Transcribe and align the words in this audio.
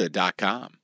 Serta.com. 0.00 0.76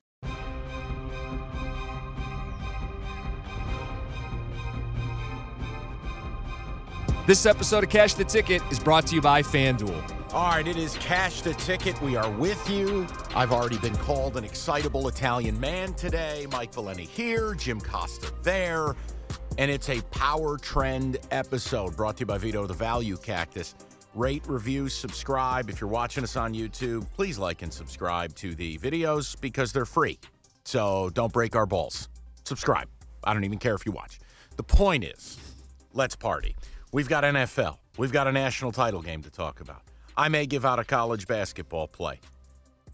This 7.27 7.45
episode 7.45 7.83
of 7.83 7.91
Cash 7.91 8.15
the 8.15 8.25
Ticket 8.25 8.63
is 8.71 8.79
brought 8.79 9.07
to 9.09 9.17
you 9.17 9.21
by 9.21 9.43
FanDuel. 9.43 10.33
All 10.33 10.51
right, 10.51 10.67
it 10.67 10.77
is 10.77 10.97
Cash 10.99 11.41
the 11.41 11.55
Ticket. 11.55 12.01
We 12.01 12.15
are 12.15 12.31
with 12.31 12.69
you. 12.71 13.07
I've 13.35 13.51
already 13.53 13.79
been 13.79 13.97
called 13.97 14.37
an 14.37 14.45
excitable 14.45 15.09
Italian 15.09 15.59
man 15.59 15.95
today. 15.95 16.47
Mike 16.53 16.73
Valenti 16.73 17.05
here, 17.05 17.55
Jim 17.55 17.81
Costa 17.81 18.33
there. 18.43 18.95
And 19.59 19.71
it's 19.71 19.89
a 19.89 20.03
power 20.13 20.57
trend 20.59 21.17
episode 21.33 21.97
brought 21.97 22.19
to 22.19 22.21
you 22.21 22.27
by 22.27 22.39
Vito 22.39 22.67
the 22.67 22.75
Value 22.75 23.17
Cactus. 23.17 23.75
Rate, 24.17 24.47
review, 24.47 24.89
subscribe. 24.89 25.69
If 25.69 25.79
you're 25.79 25.91
watching 25.91 26.25
us 26.25 26.37
on 26.37 26.55
YouTube, 26.55 27.07
please 27.15 27.37
like 27.37 27.61
and 27.61 27.71
subscribe 27.71 28.35
to 28.37 28.55
the 28.55 28.79
videos 28.79 29.39
because 29.43 29.75
they're 29.75 29.85
free. 29.85 30.19
So 30.65 31.11
don't 31.13 31.31
break 31.31 31.55
our 31.55 31.67
balls. 31.67 32.09
Subscribe. 32.45 32.89
I 33.25 33.35
don't 33.35 33.45
even 33.45 33.59
care 33.59 33.75
if 33.75 33.85
you 33.85 33.93
watch. 33.93 34.19
The 34.57 34.63
point 34.63 35.05
is, 35.05 35.37
let's 35.93 36.17
party. 36.17 36.57
We've 36.93 37.11
got 37.11 37.25
NFL. 37.25 37.77
We've 37.99 38.11
got 38.11 38.27
a 38.27 38.33
national 38.33 38.73
title 38.73 39.03
game 39.03 39.23
to 39.23 39.29
talk 39.29 39.61
about. 39.61 39.83
I 40.17 40.31
may 40.31 40.47
give 40.47 40.65
out 40.65 40.79
a 40.79 40.85
college 40.85 41.27
basketball 41.27 41.87
play. 41.87 42.19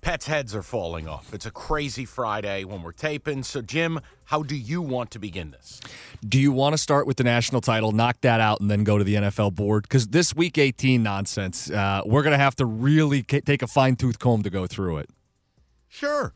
Pets' 0.02 0.26
heads 0.26 0.52
are 0.52 0.64
falling 0.64 1.06
off. 1.06 1.32
It's 1.32 1.46
a 1.46 1.50
crazy 1.52 2.04
Friday 2.04 2.64
when 2.64 2.82
we're 2.82 2.90
taping. 2.90 3.44
So, 3.44 3.62
Jim, 3.62 4.00
how 4.24 4.42
do 4.42 4.56
you 4.56 4.82
want 4.82 5.12
to 5.12 5.20
begin 5.20 5.52
this? 5.52 5.80
Do 6.28 6.40
you 6.40 6.50
want 6.50 6.72
to 6.72 6.78
start 6.78 7.06
with 7.06 7.18
the 7.18 7.22
national 7.22 7.60
title, 7.60 7.92
knock 7.92 8.20
that 8.22 8.40
out, 8.40 8.60
and 8.60 8.68
then 8.68 8.82
go 8.82 8.98
to 8.98 9.04
the 9.04 9.14
NFL 9.14 9.54
board? 9.54 9.84
Because 9.84 10.08
this 10.08 10.34
week 10.34 10.58
18 10.58 11.04
nonsense, 11.04 11.70
uh, 11.70 12.02
we're 12.04 12.24
going 12.24 12.32
to 12.32 12.42
have 12.42 12.56
to 12.56 12.66
really 12.66 13.22
take 13.22 13.62
a 13.62 13.68
fine 13.68 13.94
tooth 13.94 14.18
comb 14.18 14.42
to 14.42 14.50
go 14.50 14.66
through 14.66 14.98
it. 14.98 15.10
Sure. 15.86 16.34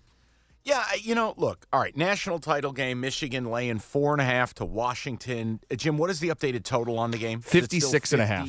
Yeah, 0.63 0.85
you 1.01 1.17
know, 1.17 1.35
look, 1.37 1.67
all 1.73 1.81
right, 1.81 1.97
national 1.97 2.39
title 2.39 2.73
game, 2.73 3.01
Michigan 3.01 3.51
laying 3.51 3.81
four 3.81 4.13
and 4.13 4.21
a 4.21 4.25
half 4.25 4.55
to 4.55 4.65
Washington. 4.65 5.59
Uh, 5.73 5.75
Jim, 5.75 5.99
what 5.99 6.09
is 6.11 6.21
the 6.21 6.29
updated 6.29 6.63
total 6.63 7.01
on 7.01 7.11
the 7.11 7.19
game? 7.19 7.41
56 7.41 8.13
and 8.13 8.23
a 8.23 8.27
half. 8.27 8.49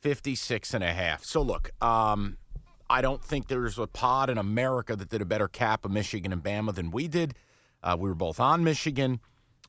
56 0.00 0.74
and 0.74 0.84
a 0.84 0.92
half. 0.94 1.24
So 1.24 1.42
look, 1.42 1.72
um, 1.82 2.38
I 2.90 3.02
don't 3.02 3.22
think 3.22 3.48
there's 3.48 3.78
a 3.78 3.86
pod 3.86 4.30
in 4.30 4.38
America 4.38 4.96
that 4.96 5.10
did 5.10 5.20
a 5.20 5.26
better 5.26 5.48
cap 5.48 5.84
of 5.84 5.90
Michigan 5.90 6.32
and 6.32 6.42
Bama 6.42 6.74
than 6.74 6.90
we 6.90 7.08
did. 7.08 7.34
Uh, 7.82 7.96
we 7.98 8.08
were 8.08 8.14
both 8.14 8.40
on 8.40 8.64
Michigan. 8.64 9.20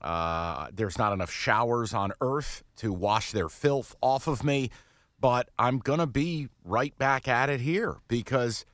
Uh, 0.02 0.68
there's 0.74 0.97
not 0.97 1.12
enough 1.12 1.31
showers 1.31 1.94
on 1.94 2.13
earth 2.22 2.63
to 2.78 2.94
wash 2.94 3.31
their 3.31 3.50
filth 3.50 3.96
off 4.02 4.28
of 4.28 4.44
me, 4.44 4.69
but 5.19 5.50
I'm 5.59 5.80
going 5.80 6.00
to 6.00 6.07
be 6.07 6.47
right 6.63 6.97
back 6.97 7.28
at 7.28 7.50
it 7.50 7.59
here 7.59 7.97
because 8.07 8.66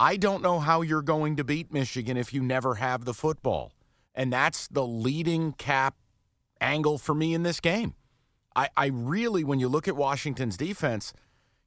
I 0.00 0.16
don't 0.16 0.42
know 0.42 0.58
how 0.58 0.82
you're 0.82 1.02
going 1.02 1.36
to 1.36 1.44
beat 1.44 1.72
Michigan 1.72 2.16
if 2.16 2.34
you 2.34 2.42
never 2.42 2.76
have 2.76 3.04
the 3.04 3.14
football. 3.14 3.72
And 4.14 4.32
that's 4.32 4.66
the 4.66 4.84
leading 4.84 5.52
cap 5.52 5.94
angle 6.60 6.98
for 6.98 7.14
me 7.14 7.34
in 7.34 7.44
this 7.44 7.60
game. 7.60 7.94
I, 8.54 8.68
I 8.76 8.86
really, 8.86 9.44
when 9.44 9.60
you 9.60 9.68
look 9.68 9.86
at 9.86 9.96
Washington's 9.96 10.56
defense, 10.56 11.12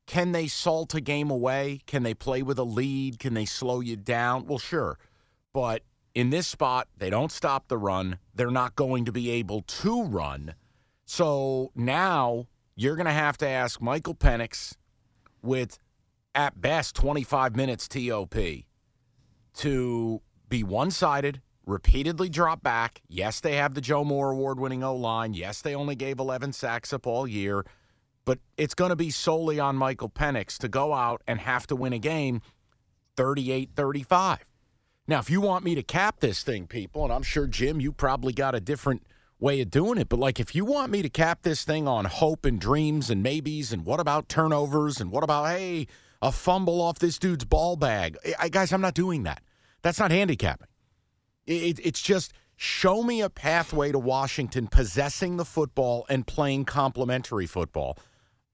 can 0.07 0.31
they 0.31 0.47
salt 0.47 0.93
a 0.93 1.01
game 1.01 1.29
away? 1.29 1.81
Can 1.87 2.03
they 2.03 2.13
play 2.13 2.43
with 2.43 2.59
a 2.59 2.63
lead? 2.63 3.19
Can 3.19 3.33
they 3.33 3.45
slow 3.45 3.79
you 3.79 3.95
down? 3.95 4.45
Well, 4.45 4.59
sure. 4.59 4.97
But 5.53 5.83
in 6.13 6.29
this 6.29 6.47
spot, 6.47 6.87
they 6.97 7.09
don't 7.09 7.31
stop 7.31 7.67
the 7.67 7.77
run. 7.77 8.19
They're 8.33 8.51
not 8.51 8.75
going 8.75 9.05
to 9.05 9.11
be 9.11 9.29
able 9.31 9.61
to 9.61 10.03
run. 10.03 10.55
So 11.05 11.71
now 11.75 12.47
you're 12.75 12.95
going 12.95 13.05
to 13.05 13.11
have 13.11 13.37
to 13.39 13.47
ask 13.47 13.81
Michael 13.81 14.15
Penix 14.15 14.75
with, 15.41 15.79
at 16.33 16.59
best, 16.59 16.95
25 16.95 17.55
minutes 17.55 17.87
TOP 17.87 18.35
to 19.55 20.21
be 20.49 20.63
one 20.63 20.91
sided, 20.91 21.41
repeatedly 21.65 22.29
drop 22.29 22.61
back. 22.61 23.01
Yes, 23.07 23.39
they 23.39 23.55
have 23.55 23.73
the 23.73 23.81
Joe 23.81 24.03
Moore 24.03 24.31
award 24.31 24.59
winning 24.59 24.83
O 24.83 24.95
line. 24.95 25.33
Yes, 25.33 25.61
they 25.61 25.73
only 25.73 25.95
gave 25.95 26.19
11 26.19 26.53
sacks 26.53 26.93
up 26.93 27.07
all 27.07 27.27
year. 27.27 27.65
But 28.25 28.39
it's 28.57 28.73
going 28.73 28.89
to 28.89 28.95
be 28.95 29.11
solely 29.11 29.59
on 29.59 29.75
Michael 29.75 30.09
Penix 30.09 30.57
to 30.57 30.67
go 30.67 30.93
out 30.93 31.21
and 31.27 31.39
have 31.39 31.67
to 31.67 31.75
win 31.75 31.93
a 31.93 31.99
game 31.99 32.41
38 33.15 33.69
35. 33.75 34.45
Now, 35.07 35.19
if 35.19 35.29
you 35.29 35.39
want 35.39 35.63
me 35.63 35.75
to 35.75 35.83
cap 35.83 36.19
this 36.19 36.41
thing, 36.41 36.65
people, 36.65 37.03
and 37.03 37.13
I'm 37.13 37.21
sure, 37.21 37.45
Jim, 37.45 37.79
you 37.79 37.91
probably 37.91 38.33
got 38.33 38.55
a 38.55 38.59
different 38.59 39.03
way 39.39 39.61
of 39.61 39.69
doing 39.69 39.99
it, 39.99 40.09
but 40.09 40.17
like 40.17 40.39
if 40.39 40.55
you 40.55 40.65
want 40.65 40.91
me 40.91 41.01
to 41.01 41.09
cap 41.09 41.43
this 41.43 41.63
thing 41.63 41.87
on 41.87 42.05
hope 42.05 42.45
and 42.45 42.59
dreams 42.59 43.09
and 43.09 43.21
maybes 43.21 43.71
and 43.71 43.85
what 43.85 43.99
about 43.99 44.29
turnovers 44.29 44.99
and 44.99 45.11
what 45.11 45.23
about, 45.23 45.49
hey, 45.49 45.87
a 46.21 46.31
fumble 46.31 46.81
off 46.81 46.97
this 46.97 47.19
dude's 47.19 47.45
ball 47.45 47.75
bag, 47.75 48.17
eh, 48.23 48.33
I, 48.39 48.49
guys, 48.49 48.73
I'm 48.73 48.81
not 48.81 48.95
doing 48.95 49.23
that. 49.23 49.43
That's 49.83 49.99
not 49.99 50.09
handicapping. 50.09 50.67
It, 51.45 51.79
it's 51.83 52.01
just 52.01 52.33
show 52.55 53.03
me 53.03 53.21
a 53.21 53.29
pathway 53.29 53.91
to 53.91 53.99
Washington 53.99 54.67
possessing 54.67 55.37
the 55.37 55.45
football 55.45 56.05
and 56.09 56.25
playing 56.25 56.65
complementary 56.65 57.45
football. 57.45 57.99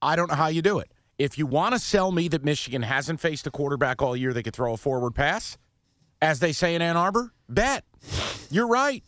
I 0.02 0.16
don't 0.16 0.30
know 0.30 0.36
how 0.36 0.48
you 0.48 0.62
do 0.62 0.80
it. 0.80 0.92
If 1.18 1.38
you 1.38 1.46
want 1.46 1.74
to 1.74 1.80
sell 1.80 2.12
me 2.12 2.28
that 2.30 2.44
Michigan 2.44 2.82
hasn't 2.82 3.20
faced 3.20 3.46
a 3.46 3.52
quarterback 3.52 4.02
all 4.02 4.16
year 4.16 4.34
that 4.34 4.44
could 4.44 4.56
throw 4.56 4.74
a 4.74 4.78
forward 4.78 5.14
pass, 5.14 5.58
as 6.22 6.40
they 6.40 6.52
say 6.52 6.76
in 6.76 6.82
Ann 6.82 6.98
Arbor, 6.98 7.34
bet. 7.48 7.84
You're 8.50 8.68
right. 8.68 9.04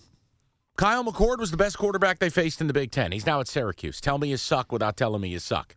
Kyle 0.78 1.04
McCord 1.04 1.40
was 1.40 1.52
the 1.52 1.58
best 1.58 1.78
quarterback 1.78 2.20
they 2.20 2.30
faced 2.30 2.62
in 2.62 2.68
the 2.68 2.74
Big 2.74 2.92
Ten. 2.92 3.12
He's 3.12 3.26
now 3.26 3.40
at 3.40 3.48
Syracuse. 3.48 4.02
Tell 4.02 4.18
me 4.18 4.30
you 4.30 4.38
suck 4.38 4.72
without 4.72 4.98
telling 4.98 5.22
me 5.22 5.30
you 5.30 5.40
suck. 5.40 5.76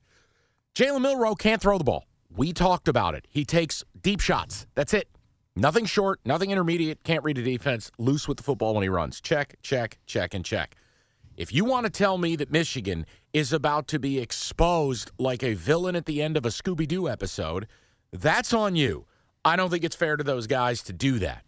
Jalen 0.74 1.02
Milroe 1.02 1.34
can't 1.34 1.60
throw 1.60 1.78
the 1.78 1.84
ball. 1.84 2.06
We 2.34 2.52
talked 2.52 2.88
about 2.88 3.14
it. 3.14 3.26
He 3.30 3.44
takes 3.44 3.84
deep 4.00 4.20
shots. 4.20 4.66
That's 4.74 4.94
it. 4.94 5.08
Nothing 5.54 5.86
short, 5.86 6.20
nothing 6.26 6.50
intermediate, 6.50 7.02
can't 7.02 7.24
read 7.24 7.38
a 7.38 7.42
defense, 7.42 7.90
loose 7.98 8.28
with 8.28 8.36
the 8.36 8.42
football 8.42 8.74
when 8.74 8.82
he 8.82 8.90
runs. 8.90 9.22
Check, 9.22 9.56
check, 9.62 9.98
check, 10.04 10.34
and 10.34 10.44
check. 10.44 10.76
If 11.36 11.52
you 11.52 11.66
want 11.66 11.84
to 11.84 11.90
tell 11.90 12.16
me 12.16 12.34
that 12.36 12.50
Michigan 12.50 13.04
is 13.34 13.52
about 13.52 13.88
to 13.88 13.98
be 13.98 14.18
exposed 14.18 15.10
like 15.18 15.42
a 15.42 15.52
villain 15.52 15.94
at 15.94 16.06
the 16.06 16.22
end 16.22 16.34
of 16.38 16.46
a 16.46 16.48
Scooby 16.48 16.88
Doo 16.88 17.10
episode, 17.10 17.66
that's 18.10 18.54
on 18.54 18.74
you. 18.74 19.04
I 19.44 19.56
don't 19.56 19.68
think 19.68 19.84
it's 19.84 19.94
fair 19.94 20.16
to 20.16 20.24
those 20.24 20.46
guys 20.46 20.82
to 20.84 20.94
do 20.94 21.18
that. 21.18 21.44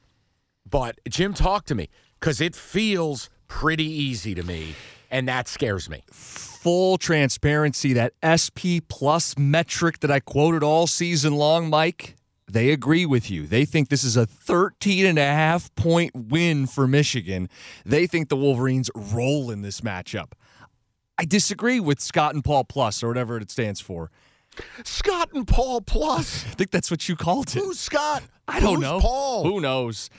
But 0.68 1.00
Jim, 1.08 1.32
talk 1.32 1.64
to 1.66 1.74
me 1.74 1.88
because 2.20 2.42
it 2.42 2.54
feels 2.54 3.30
pretty 3.48 3.86
easy 3.86 4.34
to 4.34 4.42
me, 4.42 4.74
and 5.10 5.26
that 5.26 5.48
scares 5.48 5.88
me. 5.88 6.04
Full 6.12 6.98
transparency, 6.98 7.94
that 7.94 8.12
SP 8.20 8.84
plus 8.88 9.38
metric 9.38 10.00
that 10.00 10.10
I 10.10 10.20
quoted 10.20 10.62
all 10.62 10.86
season 10.86 11.34
long, 11.34 11.70
Mike, 11.70 12.14
they 12.50 12.70
agree 12.70 13.06
with 13.06 13.30
you. 13.30 13.46
They 13.46 13.64
think 13.64 13.88
this 13.88 14.04
is 14.04 14.16
a 14.16 14.26
13 14.26 15.06
and 15.06 15.18
a 15.18 15.24
half 15.24 15.74
point 15.74 16.12
win 16.14 16.66
for 16.66 16.86
Michigan. 16.86 17.48
They 17.84 18.06
think 18.06 18.28
the 18.28 18.36
Wolverines 18.36 18.90
roll 18.94 19.50
in 19.50 19.62
this 19.62 19.80
matchup. 19.82 20.32
I 21.18 21.24
disagree 21.24 21.80
with 21.80 22.00
Scott 22.00 22.34
and 22.34 22.44
Paul 22.44 22.64
Plus 22.64 23.02
or 23.02 23.08
whatever 23.08 23.36
it 23.36 23.50
stands 23.50 23.80
for. 23.80 24.10
Scott 24.84 25.30
and 25.34 25.46
Paul 25.46 25.80
Plus. 25.80 26.44
I 26.50 26.50
think 26.50 26.70
that's 26.70 26.90
what 26.90 27.08
you 27.08 27.16
called 27.16 27.48
it. 27.48 27.62
Who's 27.62 27.78
Scott? 27.78 28.22
I 28.46 28.60
don't 28.60 28.76
Who's 28.76 28.82
know. 28.82 29.00
Paul. 29.00 29.44
Who 29.44 29.60
knows? 29.60 30.10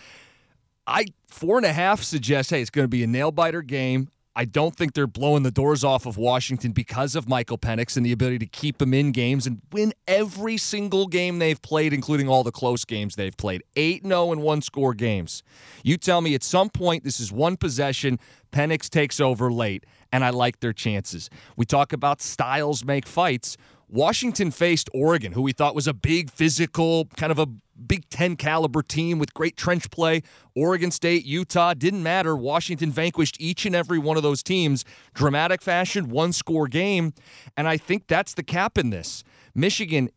I 0.85 1.05
four 1.27 1.57
and 1.57 1.65
a 1.65 1.73
half 1.73 2.01
suggests, 2.03 2.51
hey, 2.51 2.61
it's 2.61 2.69
going 2.69 2.83
to 2.83 2.89
be 2.89 3.03
a 3.03 3.07
nail 3.07 3.31
biter 3.31 3.61
game. 3.61 4.09
I 4.39 4.45
don't 4.45 4.73
think 4.73 4.93
they're 4.93 5.05
blowing 5.05 5.43
the 5.43 5.51
doors 5.51 5.83
off 5.83 6.05
of 6.05 6.15
Washington 6.15 6.71
because 6.71 7.13
of 7.17 7.27
Michael 7.27 7.57
Penix 7.57 7.97
and 7.97 8.05
the 8.05 8.13
ability 8.13 8.39
to 8.39 8.45
keep 8.45 8.77
them 8.77 8.93
in 8.93 9.11
games 9.11 9.45
and 9.45 9.61
win 9.73 9.93
every 10.07 10.55
single 10.55 11.07
game 11.07 11.39
they've 11.39 11.61
played, 11.61 11.91
including 11.91 12.29
all 12.29 12.45
the 12.45 12.51
close 12.53 12.85
games 12.85 13.17
they've 13.17 13.35
played. 13.35 13.63
8 13.75 14.03
0 14.03 14.31
and 14.31 14.39
oh 14.39 14.43
one 14.45 14.61
score 14.61 14.93
games. 14.93 15.43
You 15.83 15.97
tell 15.97 16.21
me 16.21 16.35
at 16.35 16.43
some 16.43 16.69
point 16.69 17.03
this 17.03 17.19
is 17.19 17.33
one 17.33 17.57
possession, 17.57 18.17
Penix 18.53 18.89
takes 18.89 19.19
over 19.19 19.51
late, 19.51 19.85
and 20.13 20.23
I 20.23 20.29
like 20.29 20.61
their 20.61 20.71
chances. 20.71 21.29
We 21.57 21.65
talk 21.65 21.91
about 21.91 22.21
styles 22.21 22.85
make 22.85 23.07
fights. 23.07 23.57
Washington 23.89 24.51
faced 24.51 24.89
Oregon, 24.93 25.33
who 25.33 25.41
we 25.41 25.51
thought 25.51 25.75
was 25.75 25.87
a 25.87 25.93
big 25.93 26.31
physical, 26.31 27.09
kind 27.17 27.33
of 27.33 27.39
a 27.39 27.47
Big 27.87 28.09
Ten 28.09 28.35
caliber 28.35 28.81
team 28.81 29.19
with 29.19 29.33
great 29.33 29.57
trench 29.57 29.89
play. 29.89 30.21
Oregon 30.55 30.91
State, 30.91 31.25
Utah, 31.25 31.73
didn't 31.73 32.03
matter. 32.03 32.35
Washington 32.35 32.91
vanquished 32.91 33.39
each 33.39 33.65
and 33.65 33.75
every 33.75 33.99
one 33.99 34.17
of 34.17 34.23
those 34.23 34.43
teams. 34.43 34.85
Dramatic 35.13 35.61
fashion, 35.61 36.09
one 36.09 36.33
score 36.33 36.67
game. 36.67 37.13
And 37.57 37.67
I 37.67 37.77
think 37.77 38.07
that's 38.07 38.33
the 38.33 38.43
cap 38.43 38.77
in 38.77 38.89
this. 38.89 39.23
Michigan, 39.55 40.09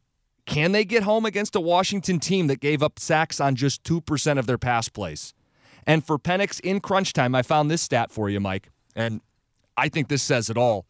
can 0.46 0.72
they 0.72 0.84
get 0.84 1.02
home 1.02 1.24
against 1.24 1.54
a 1.56 1.60
Washington 1.60 2.18
team 2.18 2.48
that 2.48 2.60
gave 2.60 2.82
up 2.82 2.98
sacks 2.98 3.40
on 3.40 3.54
just 3.54 3.84
2% 3.84 4.38
of 4.38 4.46
their 4.46 4.58
pass 4.58 4.88
plays? 4.88 5.34
And 5.86 6.04
for 6.04 6.18
Penix 6.18 6.60
in 6.60 6.80
crunch 6.80 7.12
time, 7.12 7.34
I 7.34 7.42
found 7.42 7.70
this 7.70 7.82
stat 7.82 8.10
for 8.10 8.28
you, 8.28 8.40
Mike. 8.40 8.70
And 8.94 9.20
I 9.76 9.88
think 9.88 10.08
this 10.08 10.22
says 10.22 10.50
it 10.50 10.56
all. 10.56 10.86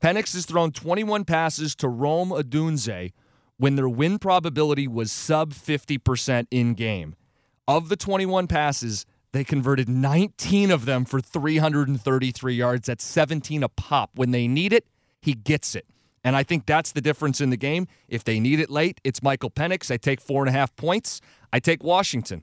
Penix 0.00 0.34
has 0.34 0.44
thrown 0.44 0.70
21 0.70 1.24
passes 1.24 1.74
to 1.76 1.88
Rome 1.88 2.30
Odunze 2.30 3.12
when 3.56 3.76
their 3.76 3.88
win 3.88 4.18
probability 4.18 4.88
was 4.88 5.12
sub 5.12 5.52
50% 5.52 6.46
in 6.50 6.74
game. 6.74 7.14
Of 7.66 7.88
the 7.88 7.96
21 7.96 8.46
passes, 8.46 9.06
they 9.32 9.44
converted 9.44 9.88
19 9.88 10.70
of 10.70 10.84
them 10.84 11.04
for 11.04 11.20
333 11.20 12.54
yards. 12.54 12.86
That's 12.86 13.04
17 13.04 13.62
a 13.62 13.68
pop. 13.68 14.10
When 14.14 14.30
they 14.30 14.46
need 14.46 14.72
it, 14.72 14.86
he 15.20 15.34
gets 15.34 15.74
it. 15.74 15.86
And 16.22 16.36
I 16.36 16.42
think 16.42 16.66
that's 16.66 16.92
the 16.92 17.00
difference 17.00 17.40
in 17.40 17.50
the 17.50 17.56
game. 17.56 17.86
If 18.08 18.24
they 18.24 18.40
need 18.40 18.58
it 18.58 18.70
late, 18.70 19.00
it's 19.04 19.22
Michael 19.22 19.50
Penix. 19.50 19.90
I 19.90 19.98
take 19.98 20.20
four 20.20 20.42
and 20.42 20.48
a 20.48 20.58
half 20.58 20.74
points. 20.76 21.20
I 21.52 21.60
take 21.60 21.82
Washington. 21.82 22.42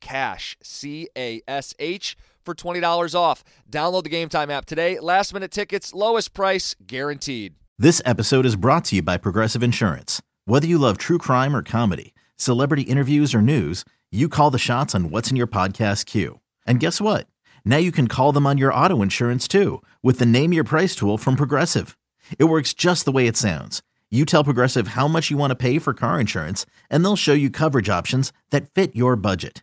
CASH, 0.00 0.56
C 0.62 1.08
A 1.16 1.40
S 1.46 1.74
H, 1.78 2.16
for 2.44 2.54
$20 2.54 3.14
off. 3.14 3.44
Download 3.70 4.02
the 4.02 4.08
Game 4.08 4.28
Time 4.28 4.50
app 4.50 4.66
today. 4.66 4.98
Last 4.98 5.32
minute 5.34 5.50
tickets, 5.50 5.94
lowest 5.94 6.34
price 6.34 6.74
guaranteed. 6.86 7.54
This 7.78 8.02
episode 8.04 8.44
is 8.44 8.56
brought 8.56 8.84
to 8.86 8.96
you 8.96 9.02
by 9.02 9.16
Progressive 9.16 9.62
Insurance. 9.62 10.20
Whether 10.44 10.66
you 10.66 10.78
love 10.78 10.98
true 10.98 11.18
crime 11.18 11.54
or 11.54 11.62
comedy, 11.62 12.12
celebrity 12.36 12.82
interviews 12.82 13.34
or 13.34 13.40
news, 13.40 13.84
you 14.10 14.28
call 14.28 14.50
the 14.50 14.58
shots 14.58 14.94
on 14.94 15.10
What's 15.10 15.30
in 15.30 15.36
Your 15.36 15.46
Podcast 15.46 16.06
queue. 16.06 16.40
And 16.66 16.80
guess 16.80 17.00
what? 17.00 17.26
Now 17.64 17.76
you 17.78 17.92
can 17.92 18.08
call 18.08 18.32
them 18.32 18.46
on 18.46 18.58
your 18.58 18.74
auto 18.74 19.00
insurance 19.02 19.46
too 19.48 19.82
with 20.02 20.18
the 20.18 20.26
Name 20.26 20.52
Your 20.52 20.64
Price 20.64 20.94
tool 20.94 21.16
from 21.16 21.36
Progressive. 21.36 21.96
It 22.38 22.44
works 22.44 22.74
just 22.74 23.04
the 23.04 23.12
way 23.12 23.26
it 23.26 23.36
sounds. 23.36 23.82
You 24.10 24.24
tell 24.24 24.44
Progressive 24.44 24.88
how 24.88 25.06
much 25.06 25.30
you 25.30 25.36
want 25.36 25.52
to 25.52 25.56
pay 25.56 25.78
for 25.78 25.94
car 25.94 26.18
insurance, 26.18 26.66
and 26.90 27.04
they'll 27.04 27.16
show 27.16 27.32
you 27.32 27.48
coverage 27.48 27.88
options 27.88 28.32
that 28.50 28.68
fit 28.74 28.96
your 28.96 29.14
budget. 29.14 29.62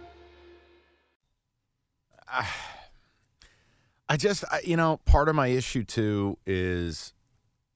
I 4.11 4.17
just, 4.17 4.43
I, 4.51 4.59
you 4.65 4.75
know, 4.75 4.99
part 5.05 5.29
of 5.29 5.35
my 5.35 5.47
issue 5.47 5.85
too 5.85 6.37
is, 6.45 7.13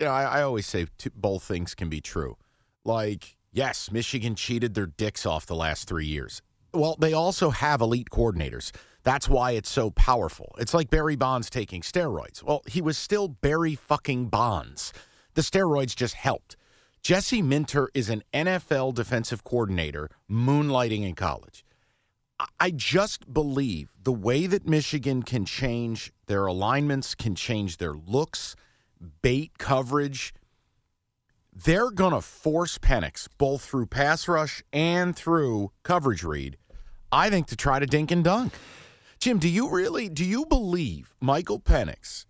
you 0.01 0.05
know, 0.05 0.11
I, 0.11 0.23
I 0.23 0.41
always 0.41 0.65
say 0.65 0.85
both 1.15 1.43
things 1.43 1.73
can 1.73 1.87
be 1.87 2.01
true. 2.01 2.35
Like, 2.83 3.37
yes, 3.53 3.89
Michigan 3.89 4.35
cheated 4.35 4.73
their 4.73 4.85
dicks 4.85 5.25
off 5.25 5.45
the 5.45 5.55
last 5.55 5.87
three 5.87 6.05
years. 6.05 6.41
Well, 6.73 6.97
they 6.99 7.13
also 7.13 7.51
have 7.51 7.79
elite 7.79 8.09
coordinators. 8.11 8.75
That's 9.03 9.29
why 9.29 9.51
it's 9.51 9.69
so 9.69 9.91
powerful. 9.91 10.53
It's 10.59 10.73
like 10.73 10.89
Barry 10.89 11.15
Bonds 11.15 11.49
taking 11.49 11.81
steroids. 11.81 12.43
Well, 12.43 12.63
he 12.67 12.81
was 12.81 12.97
still 12.97 13.29
Barry 13.29 13.75
fucking 13.75 14.25
Bonds. 14.25 14.91
The 15.35 15.41
steroids 15.41 15.95
just 15.95 16.15
helped. 16.15 16.57
Jesse 17.01 17.41
Minter 17.41 17.87
is 17.93 18.09
an 18.09 18.23
NFL 18.33 18.93
defensive 18.93 19.45
coordinator 19.45 20.09
moonlighting 20.29 21.07
in 21.07 21.15
college. 21.15 21.63
I 22.59 22.71
just 22.71 23.31
believe 23.33 23.89
the 24.01 24.11
way 24.11 24.45
that 24.47 24.67
Michigan 24.67 25.23
can 25.23 25.45
change 25.45 26.11
their 26.27 26.45
alignments, 26.45 27.15
can 27.15 27.35
change 27.35 27.77
their 27.77 27.93
looks, 27.93 28.55
bait 29.21 29.57
coverage. 29.57 30.33
They're 31.53 31.91
going 31.91 32.13
to 32.13 32.21
force 32.21 32.77
Penix 32.77 33.27
both 33.37 33.61
through 33.61 33.85
pass 33.87 34.27
rush 34.27 34.61
and 34.73 35.15
through 35.15 35.71
coverage 35.83 36.23
read 36.23 36.57
I 37.15 37.29
think 37.29 37.47
to 37.47 37.55
try 37.55 37.79
to 37.79 37.85
dink 37.85 38.11
and 38.11 38.23
dunk. 38.23 38.53
Jim, 39.19 39.39
do 39.39 39.47
you 39.47 39.69
really 39.69 40.09
do 40.09 40.25
you 40.25 40.45
believe 40.45 41.13
Michael 41.21 41.61
Penix 41.61 42.25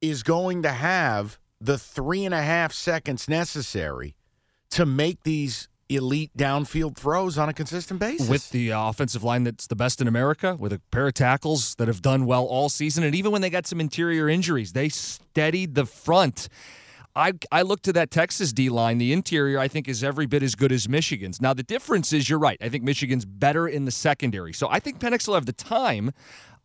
is 0.00 0.22
going 0.22 0.62
to 0.62 0.70
have 0.70 1.40
the 1.60 1.76
three 1.76 2.24
and 2.24 2.32
a 2.32 2.42
half 2.42 2.72
seconds 2.72 3.28
necessary 3.28 4.14
to 4.70 4.86
make 4.86 5.24
these 5.24 5.68
elite 5.96 6.30
downfield 6.36 6.96
throws 6.96 7.38
on 7.38 7.48
a 7.48 7.52
consistent 7.52 8.00
basis? 8.00 8.28
with 8.28 8.50
the 8.50 8.70
offensive 8.70 9.22
line 9.22 9.44
that's 9.44 9.66
the 9.66 9.76
best 9.76 10.00
in 10.00 10.08
America, 10.08 10.56
with 10.58 10.72
a 10.72 10.80
pair 10.90 11.06
of 11.06 11.14
tackles 11.14 11.74
that 11.76 11.88
have 11.88 12.02
done 12.02 12.26
well 12.26 12.44
all 12.44 12.68
season, 12.68 13.04
and 13.04 13.14
even 13.14 13.32
when 13.32 13.42
they 13.42 13.50
got 13.50 13.66
some 13.66 13.80
interior 13.80 14.28
injuries, 14.28 14.72
they 14.72 14.88
steadied 14.88 15.74
the 15.74 15.86
front. 15.86 16.48
I 17.14 17.32
I 17.50 17.62
look 17.62 17.82
to 17.82 17.92
that 17.92 18.10
Texas 18.10 18.52
D 18.52 18.68
line. 18.68 18.98
The 18.98 19.12
interior, 19.12 19.58
I 19.58 19.68
think, 19.68 19.88
is 19.88 20.02
every 20.02 20.26
bit 20.26 20.42
as 20.42 20.54
good 20.54 20.72
as 20.72 20.88
Michigan's. 20.88 21.40
Now 21.40 21.52
the 21.52 21.62
difference 21.62 22.12
is, 22.12 22.28
you're 22.28 22.38
right. 22.38 22.56
I 22.60 22.68
think 22.68 22.84
Michigan's 22.84 23.24
better 23.24 23.68
in 23.68 23.84
the 23.84 23.90
secondary, 23.90 24.52
so 24.52 24.68
I 24.70 24.80
think 24.80 24.98
Penix 24.98 25.26
will 25.26 25.34
have 25.34 25.46
the 25.46 25.52
time. 25.52 26.12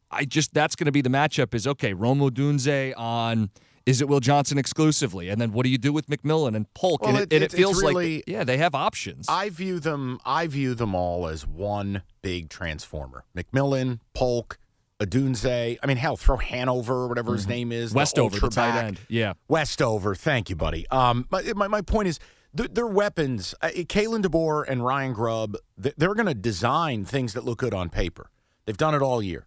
I 0.10 0.24
just 0.24 0.54
that's 0.54 0.76
going 0.76 0.86
to 0.86 0.92
be 0.92 1.02
the 1.02 1.10
matchup. 1.10 1.54
Is 1.54 1.68
okay, 1.68 1.94
Rome 1.94 2.20
Odunze 2.20 2.94
on. 2.98 3.50
Is 3.88 4.02
it 4.02 4.08
Will 4.08 4.20
Johnson 4.20 4.58
exclusively? 4.58 5.30
And 5.30 5.40
then 5.42 5.54
what 5.54 5.64
do 5.64 5.70
you 5.70 5.78
do 5.78 5.92
with 5.94 6.08
McMillan 6.08 6.56
and 6.56 6.72
Polk? 6.74 7.02
Well, 7.02 7.12
and 7.16 7.20
it- 7.20 7.34
it, 7.34 7.36
and 7.36 7.44
it- 7.46 7.52
feels 7.54 7.82
really- 7.82 8.16
like 8.18 8.24
yeah, 8.28 8.44
they 8.44 8.58
have 8.58 8.76
options. 8.76 9.26
I 9.30 9.50
view 9.50 9.80
them. 9.80 10.20
I 10.26 10.48
view 10.48 10.76
them 10.76 10.94
all 10.94 11.28
as 11.28 11.48
one 11.48 12.04
big 12.22 12.50
transformer. 12.50 13.24
McMillan, 13.36 14.00
Polk, 14.14 14.60
Odunze. 15.00 15.78
I 15.82 15.86
mean, 15.88 15.98
hell, 15.98 16.18
throw 16.18 16.38
Hanover 16.38 16.94
or 16.94 17.08
whatever 17.08 17.34
his 17.34 17.48
name 17.48 17.72
is. 17.72 17.92
the 17.92 17.98
Westover, 17.98 18.40
the 18.40 18.50
tight 18.50 18.78
end. 18.84 19.00
Yeah. 19.08 19.34
Westover. 19.48 20.16
Thank 20.16 20.50
you, 20.50 20.56
buddy. 20.56 20.88
Um, 20.90 21.26
my 21.32 21.42
my, 21.56 21.68
my 21.68 21.82
point 21.82 22.08
is. 22.10 22.20
th- 22.56 22.72
Their 22.74 22.88
weapons, 22.88 23.54
uh, 23.62 23.68
Kalen 23.68 24.24
DeBoer 24.24 24.66
and 24.68 24.84
Ryan 24.84 25.14
Grubb, 25.14 25.56
th- 25.82 25.94
they're 25.98 26.16
going 26.16 26.26
to 26.28 26.34
design 26.34 27.06
things 27.06 27.34
that 27.34 27.46
look 27.46 27.60
good 27.60 27.74
on 27.74 27.90
paper. 27.90 28.32
They've 28.66 28.76
done 28.78 28.96
it 28.96 29.02
all 29.02 29.22
year. 29.22 29.46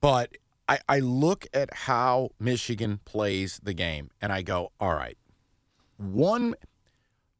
But 0.00 0.36
I, 0.68 0.78
I 0.88 0.98
look 0.98 1.46
at 1.54 1.72
how 1.72 2.30
Michigan 2.40 3.00
plays 3.04 3.60
the 3.62 3.74
game 3.74 4.10
and 4.20 4.32
I 4.32 4.42
go, 4.42 4.72
all 4.80 4.94
right, 4.94 5.16
one, 5.96 6.54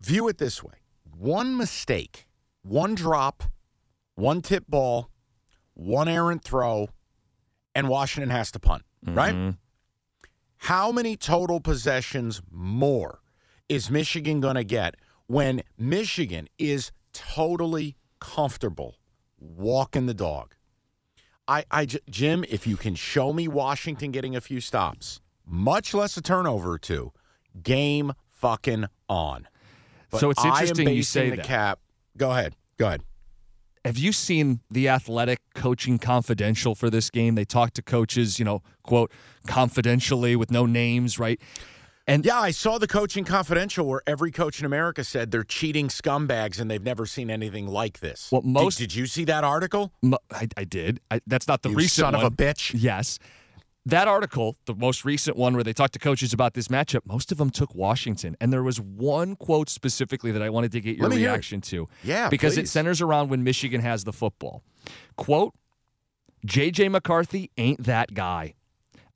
view 0.01 0.29
it 0.29 0.39
this 0.39 0.63
way 0.63 0.75
one 1.19 1.57
mistake, 1.57 2.27
one 2.63 2.95
drop, 2.95 3.45
one 4.15 4.43
tip 4.43 4.65
ball, 4.69 5.11
one 5.75 6.09
errant 6.09 6.45
throw, 6.45 6.89
and 7.75 7.89
Washington 7.89 8.31
has 8.31 8.51
to 8.53 8.59
punt, 8.59 8.83
right? 9.05 9.35
Mm-hmm. 9.35 9.51
How 10.59 10.91
many 10.91 11.17
total 11.17 11.61
possessions 11.61 12.43
more 12.51 13.21
is 13.69 13.91
Michigan 13.91 14.41
going 14.41 14.55
to 14.55 14.65
get 14.65 14.97
when 15.27 15.63
Michigan 15.79 16.49
is 16.59 16.93
totally 17.13 17.97
comfortable 18.21 18.97
walking 19.39 20.07
the 20.07 20.15
dog? 20.15 20.56
I, 21.49 21.65
I, 21.71 21.87
Jim, 22.11 22.45
if 22.49 22.67
you 22.67 22.77
can 22.77 22.95
show 22.95 23.33
me 23.33 23.47
Washington 23.49 24.11
getting 24.11 24.35
a 24.35 24.41
few 24.41 24.61
stops, 24.61 25.21
much 25.47 25.95
less 25.95 26.17
a 26.17 26.23
turnover 26.23 26.73
or 26.73 26.79
two, 26.79 27.13
game 27.63 28.13
fucking 28.31 28.87
on. 29.09 29.47
But 30.11 30.21
So 30.21 30.31
it's 30.31 30.45
interesting 30.45 30.89
you 30.89 31.03
say 31.03 31.31
the 31.31 31.37
that. 31.37 31.47
cap. 31.47 31.79
Go 32.17 32.31
ahead. 32.33 32.55
Go 32.79 32.87
ahead. 32.89 33.03
have 33.85 33.97
you 33.97 34.13
seen 34.13 34.61
the 34.71 34.89
athletic 34.89 35.39
coaching 35.55 35.99
confidential 35.99 36.75
for 36.75 36.91
this 36.91 37.09
game 37.11 37.37
they 37.37 37.45
talk 37.45 37.73
to 37.73 37.81
coaches 37.83 38.39
you 38.39 38.45
know 38.45 38.61
quote 38.83 39.11
confidentially 39.47 40.35
with 40.37 40.51
no 40.51 40.67
names 40.67 41.19
right 41.19 41.41
and 42.07 42.25
Yeah, 42.25 42.41
I 42.41 42.51
saw 42.51 42.79
the 42.79 42.87
coaching 42.87 43.25
confidential 43.25 43.87
where 43.87 44.03
every 44.07 44.31
coach 44.31 44.61
in 44.61 44.67
America 44.67 45.05
said 45.05 45.31
they're 45.31 45.43
cheating 45.45 45.89
scumbags 45.89 46.61
and 46.61 46.71
they've 46.71 46.83
never 46.83 47.07
seen 47.07 47.31
anything 47.31 47.67
like 47.67 48.01
this. 48.01 48.29
Well, 48.33 48.43
most- 48.43 48.79
did, 48.79 48.95
you 48.95 49.07
see 49.07 49.25
that 49.25 49.45
article? 49.45 49.93
mo- 50.03 50.19
I, 50.31 50.49
I 50.57 50.65
did 50.65 51.01
I, 51.11 51.21
that's 51.27 51.49
not 51.49 51.63
the 51.63 51.71
You 51.71 51.77
recent 51.77 52.05
son 52.07 52.15
of 52.15 52.23
a 52.23 52.31
bitch. 52.31 52.73
yes 52.75 53.19
that 53.89 54.09
article 54.09 54.57
the 54.67 54.75
most 54.75 55.05
recent 55.05 55.37
one 55.37 55.55
where 55.55 55.63
they 55.63 55.73
talked 55.73 55.93
to 55.93 55.99
coaches 56.01 56.33
about 56.33 56.55
this 56.55 56.67
matchup 56.67 57.03
most 57.07 57.31
of 57.31 57.39
them 57.39 57.51
took 57.51 57.73
washington 57.73 58.37
and 58.41 58.53
there 58.53 58.65
was 58.65 58.81
one 58.81 59.37
quote 59.37 59.69
specifically 59.69 60.33
that 60.33 60.43
i 60.43 60.51
wanted 60.51 60.73
to 60.73 60.81
get 60.81 60.97
your 60.97 61.05
Let 61.09 61.11
me 61.15 61.19
hear 61.21 61.29
it. 61.29 61.33
reaction 61.33 61.61
to 61.61 61.89
Yeah, 62.03 62.29
because 62.29 62.59
it 62.59 62.69
centers 62.69 63.01
around 63.01 63.29
when 63.31 63.45
michigan 63.45 63.81
has 63.81 64.03
the 64.03 64.13
football 64.13 64.65
quote 65.17 65.55
jj 66.47 66.91
mccarthy 66.91 67.51
ain't 67.57 67.85
that 67.85 68.13
guy 68.15 68.55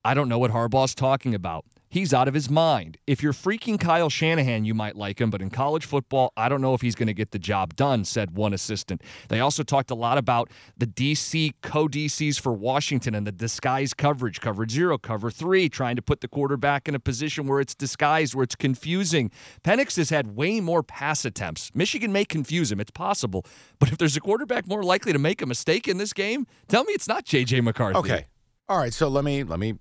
I 0.05 0.15
don't 0.15 0.29
know 0.31 0.39
what 0.39 0.51
Harbaugh's 0.51 0.95
talking 0.95 1.35
about. 1.35 1.67
He's 1.93 2.15
out 2.15 2.29
of 2.29 2.35
his 2.35 2.49
mind. 2.49 2.99
If 3.09 3.21
you're 3.21 3.33
freaking 3.33 3.79
Kyle 3.79 4.09
Shanahan, 4.09 4.65
you 4.65 4.75
might 4.75 4.95
like 4.95 5.21
him, 5.21 5.29
but 5.29 5.43
in 5.43 5.51
college 5.51 5.85
football, 5.85 6.33
I 6.37 6.49
don't 6.49 6.61
know 6.61 6.73
if 6.73 6.81
he's 6.81 6.95
going 6.95 7.09
to 7.09 7.15
get 7.15 7.33
the 7.33 7.39
job 7.41 7.75
done, 7.75 8.05
said 8.05 8.37
one 8.37 8.53
assistant. 8.53 9.03
They 9.29 9.41
also 9.41 9.65
talked 9.65 9.91
a 9.91 9.97
lot 9.97 10.17
about 10.17 10.53
the 10.77 10.87
DC 10.87 11.53
co 11.63 11.89
DCs 11.89 12.41
for 12.41 12.53
Washington 12.53 13.17
and 13.17 13.27
the 13.27 13.33
disguised 13.33 13.97
coverage, 13.97 14.41
coverage 14.41 14.71
zero, 14.71 14.99
cover 14.99 15.33
three, 15.33 15.69
trying 15.69 15.97
to 15.97 16.03
put 16.03 16.21
the 16.21 16.29
quarterback 16.29 16.87
in 16.87 16.95
a 16.95 17.01
position 17.01 17.49
where 17.49 17.59
it's 17.59 17.75
disguised, 17.75 18.37
where 18.37 18.45
it's 18.45 18.55
confusing. 18.55 19.33
Penix 19.65 19.97
has 19.97 20.11
had 20.11 20.37
way 20.37 20.61
more 20.61 20.85
pass 20.85 21.25
attempts. 21.25 21.73
Michigan 21.75 22.13
may 22.13 22.25
confuse 22.25 22.71
him, 22.71 22.79
it's 22.79 22.93
possible, 22.93 23.45
but 23.81 23.91
if 23.91 23.99
there's 23.99 24.17
a 24.17 24.21
quarterback 24.21 24.69
more 24.69 24.85
likely 24.85 25.13
to 25.13 25.19
make 25.19 25.43
a 25.43 25.47
mistake 25.47 25.89
in 25.89 25.99
this 25.99 26.13
game, 26.13 26.47
tell 26.69 26.85
me 26.85 26.93
it's 26.93 27.09
not 27.09 27.25
JJ 27.25 27.65
McCarthy. 27.65 27.99
Okay. 27.99 28.27
All 28.69 28.79
right. 28.79 28.95
So 28.95 29.09
let 29.09 29.25
me 29.25 29.43
let 29.43 29.59
me 29.59 29.75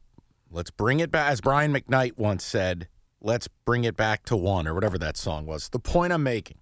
let's 0.52 0.72
bring 0.72 1.00
it 1.00 1.12
back. 1.12 1.32
As 1.32 1.42
Brian 1.42 1.74
McKnight 1.74 2.18
once 2.18 2.44
said, 2.44 2.88
"Let's 3.22 3.48
bring 3.66 3.84
it 3.84 3.98
back 3.98 4.24
to 4.26 4.36
one" 4.36 4.68
or 4.68 4.74
whatever 4.74 4.98
that 4.98 5.18
song 5.18 5.46
was. 5.46 5.70
The 5.70 5.80
point 5.80 6.14
I'm 6.14 6.24
making: 6.24 6.58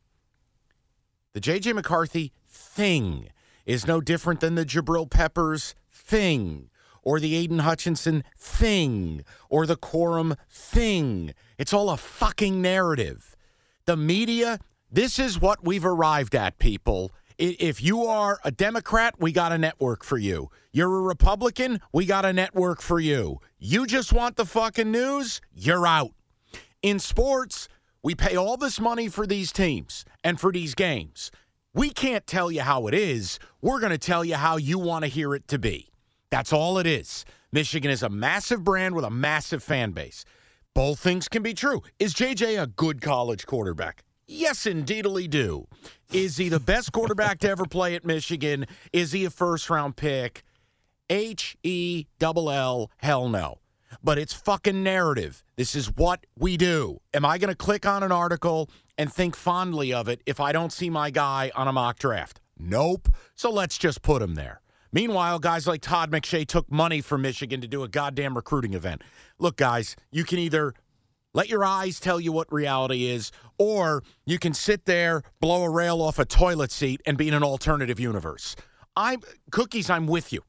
the 1.34 1.39
J.J. 1.39 1.74
McCarthy 1.74 2.32
thing 2.48 3.29
is 3.65 3.86
no 3.86 4.01
different 4.01 4.39
than 4.39 4.56
the 4.56 4.65
Jabril 4.65 5.10
Peppers 5.10 5.75
thing, 5.91 6.70
or 7.03 7.20
the 7.20 7.36
Aidan 7.36 7.60
Hutchinson 7.60 8.24
thing, 8.38 9.24
or 9.50 9.65
the 9.65 9.75
Corum 9.77 10.38
thing. 10.50 11.34
It's 11.58 11.74
all 11.74 11.89
a 11.89 11.98
fucking 11.98 12.62
narrative. 12.62 13.36
The 13.86 13.98
media. 13.98 14.60
This 14.89 15.20
is 15.20 15.41
what 15.41 15.65
we've 15.65 15.86
arrived 15.86 16.34
at, 16.34 16.60
people. 16.60 17.12
If 17.39 17.84
you 17.84 18.03
are 18.06 18.39
a 18.44 18.50
Democrat, 18.50 19.13
we 19.20 19.32
got 19.32 19.51
a 19.51 19.60
network 19.60 20.03
for 20.03 20.17
you. 20.17 20.50
You're 20.72 20.98
a 20.98 21.01
Republican, 21.01 21.82
we 21.94 22.08
got 22.08 22.25
a 22.25 22.34
network 22.34 22.82
for 22.82 23.00
you. 23.00 23.41
You 23.60 23.86
just 23.86 24.12
want 24.12 24.38
the 24.38 24.46
fucking 24.46 24.91
news, 24.91 25.39
you're 25.53 25.86
out. 25.86 26.13
In 26.82 26.98
sports, 26.98 27.67
we 28.01 28.15
pay 28.15 28.36
all 28.36 28.58
this 28.58 28.79
money 28.79 29.08
for 29.08 29.27
these 29.27 29.51
teams 29.51 30.03
and 30.24 30.39
for 30.39 30.51
these 30.51 30.74
games. 30.74 31.29
We 31.75 31.91
can't 31.91 32.25
tell 32.25 32.51
you 32.51 32.62
how 32.62 32.88
it 32.88 32.96
is. 32.96 33.38
We're 33.62 33.82
going 33.82 33.91
to 33.91 34.00
tell 34.00 34.25
you 34.25 34.34
how 34.34 34.58
you 34.58 34.79
want 34.79 35.03
to 35.03 35.08
hear 35.08 35.36
it 35.36 35.48
to 35.50 35.60
be. 35.60 35.91
That's 36.32 36.51
all 36.51 36.79
it 36.79 36.88
is. 36.88 37.24
Michigan 37.51 37.91
is 37.91 38.01
a 38.01 38.10
massive 38.10 38.63
brand 38.63 38.96
with 38.96 39.06
a 39.06 39.12
massive 39.12 39.62
fan 39.62 39.91
base. 39.91 40.25
Both 40.74 41.00
things 41.00 41.27
can 41.27 41.44
be 41.44 41.53
true. 41.53 41.84
Is 42.00 42.15
JJ 42.15 42.60
a 42.60 42.65
good 42.65 43.00
college 43.00 43.46
quarterback? 43.46 44.03
Yes, 44.30 44.66
indeedly 44.66 45.30
do. 45.30 45.68
Is 46.12 46.36
he 46.36 46.50
the 46.50 46.60
best 46.60 46.92
quarterback 46.92 47.40
to 47.40 47.50
ever 47.50 47.66
play 47.66 47.96
at 47.96 48.04
Michigan? 48.04 48.66
Is 48.92 49.14
he 49.14 49.24
a 49.24 49.30
first 49.30 49.70
round 49.70 49.96
pick? 49.96 50.44
H 51.10 51.56
E 51.64 52.08
double 52.20 52.52
L, 52.52 52.92
hell 52.98 53.30
no. 53.30 53.60
But 54.04 54.18
it's 54.18 54.34
fucking 54.34 54.84
narrative. 54.84 55.46
This 55.56 55.76
is 55.76 55.96
what 55.96 56.26
we 56.38 56.58
do. 56.58 57.00
Am 57.14 57.24
I 57.24 57.38
going 57.38 57.52
to 57.52 57.56
click 57.56 57.86
on 57.86 58.04
an 58.04 58.12
article 58.12 58.70
and 58.98 59.12
think 59.12 59.34
fondly 59.34 59.94
of 59.94 60.10
it 60.10 60.22
if 60.26 60.42
I 60.42 60.52
don't 60.52 60.74
see 60.74 60.90
my 60.90 61.10
guy 61.10 61.50
on 61.56 61.70
a 61.70 61.72
mock 61.72 61.98
draft? 61.98 62.42
Nope. 62.60 63.08
So 63.34 63.50
let's 63.50 63.78
just 63.78 64.02
put 64.02 64.22
him 64.22 64.36
there. 64.36 64.62
Meanwhile, 64.92 65.40
guys 65.40 65.68
like 65.68 65.82
Todd 65.82 66.12
McShay 66.12 66.46
took 66.46 66.70
money 66.70 67.00
from 67.00 67.22
Michigan 67.22 67.62
to 67.62 67.68
do 67.68 67.84
a 67.84 67.88
goddamn 67.88 68.36
recruiting 68.36 68.74
event. 68.74 69.04
Look, 69.40 69.56
guys, 69.56 69.96
you 70.12 70.26
can 70.26 70.40
either 70.40 70.74
let 71.38 71.50
your 71.50 71.63
eyes 71.63 72.00
tell 72.00 72.20
you 72.20 72.32
what 72.32 72.51
reality 72.51 73.06
is, 73.06 73.32
or 73.60 74.03
you 74.25 74.39
can 74.39 74.56
sit 74.56 74.86
there, 74.86 75.22
blow 75.39 75.65
a 75.65 75.70
rail 75.70 76.01
off 76.01 76.17
a 76.17 76.25
toilet 76.25 76.72
seat, 76.72 77.00
and 77.06 77.15
be 77.15 77.27
in 77.27 77.36
an 77.36 77.44
alternative 77.44 78.00
universe. 78.00 78.56
I'm 78.96 79.20
cookies. 79.51 79.88
I'm 79.88 80.08
with 80.08 80.34
you. 80.34 80.41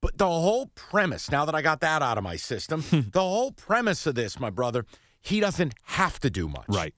But 0.00 0.16
the 0.16 0.24
whole 0.24 0.68
premise, 0.74 1.30
now 1.30 1.44
that 1.44 1.54
I 1.54 1.60
got 1.60 1.80
that 1.80 2.00
out 2.00 2.16
of 2.16 2.24
my 2.24 2.36
system, 2.36 2.80
hmm. 2.84 3.00
the 3.12 3.20
whole 3.20 3.52
premise 3.52 4.06
of 4.06 4.14
this, 4.14 4.40
my 4.40 4.48
brother, 4.48 4.86
he 5.20 5.40
doesn't 5.40 5.74
have 5.82 6.18
to 6.20 6.30
do 6.30 6.48
much. 6.48 6.64
Right. 6.68 6.94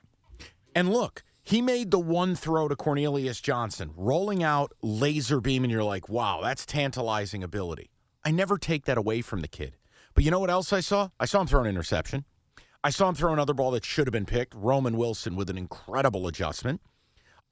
And 0.76 0.92
look, 0.92 1.24
he 1.42 1.60
made 1.62 1.90
the 1.90 1.98
one 1.98 2.36
throw 2.36 2.68
to 2.68 2.76
Cornelius 2.76 3.40
Johnson, 3.40 3.90
rolling 3.96 4.44
out 4.44 4.72
laser 4.82 5.40
beam, 5.40 5.64
and 5.64 5.72
you're 5.72 5.82
like, 5.82 6.08
wow, 6.08 6.38
that's 6.44 6.64
tantalizing 6.64 7.42
ability. 7.42 7.90
I 8.24 8.30
never 8.30 8.56
take 8.56 8.84
that 8.84 8.98
away 8.98 9.20
from 9.20 9.40
the 9.40 9.48
kid. 9.48 9.76
But 10.14 10.22
you 10.22 10.30
know 10.30 10.38
what 10.38 10.50
else 10.50 10.72
I 10.72 10.78
saw? 10.78 11.08
I 11.18 11.24
saw 11.24 11.40
him 11.40 11.48
throw 11.48 11.62
an 11.62 11.66
interception. 11.66 12.24
I 12.82 12.90
saw 12.90 13.08
him 13.08 13.14
throw 13.14 13.32
another 13.32 13.52
ball 13.54 13.70
that 13.72 13.84
should 13.84 14.06
have 14.06 14.12
been 14.12 14.26
picked, 14.26 14.54
Roman 14.54 14.96
Wilson 14.96 15.37
with 15.37 15.50
an 15.50 15.58
incredible 15.58 16.26
adjustment. 16.26 16.80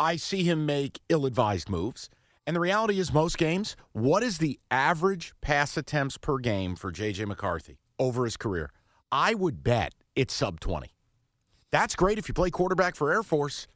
I 0.01 0.17
see 0.17 0.43
him 0.45 0.65
make 0.65 1.01
ill 1.09 1.27
advised 1.27 1.69
moves. 1.69 2.09
And 2.47 2.57
the 2.57 2.61
reality 2.61 2.99
is, 2.99 3.13
most 3.13 3.37
games, 3.37 3.77
what 3.93 4.23
is 4.23 4.39
the 4.39 4.59
average 4.71 5.35
pass 5.43 5.77
attempts 5.77 6.17
per 6.17 6.39
game 6.39 6.77
for 6.77 6.91
J.J. 6.91 7.27
McCarthy 7.27 7.79
over 7.99 8.25
his 8.25 8.39
career? 8.39 8.71
I 9.13 9.35
would 9.35 9.63
bet 9.63 9.93
it's 10.17 10.33
sub 10.33 10.61
20. 10.61 10.89
That's 11.71 11.95
great 11.95 12.17
if 12.17 12.27
you 12.27 12.33
play 12.33 12.49
quarterback 12.49 12.97
for 12.97 13.13
Air 13.13 13.23
Force. 13.23 13.67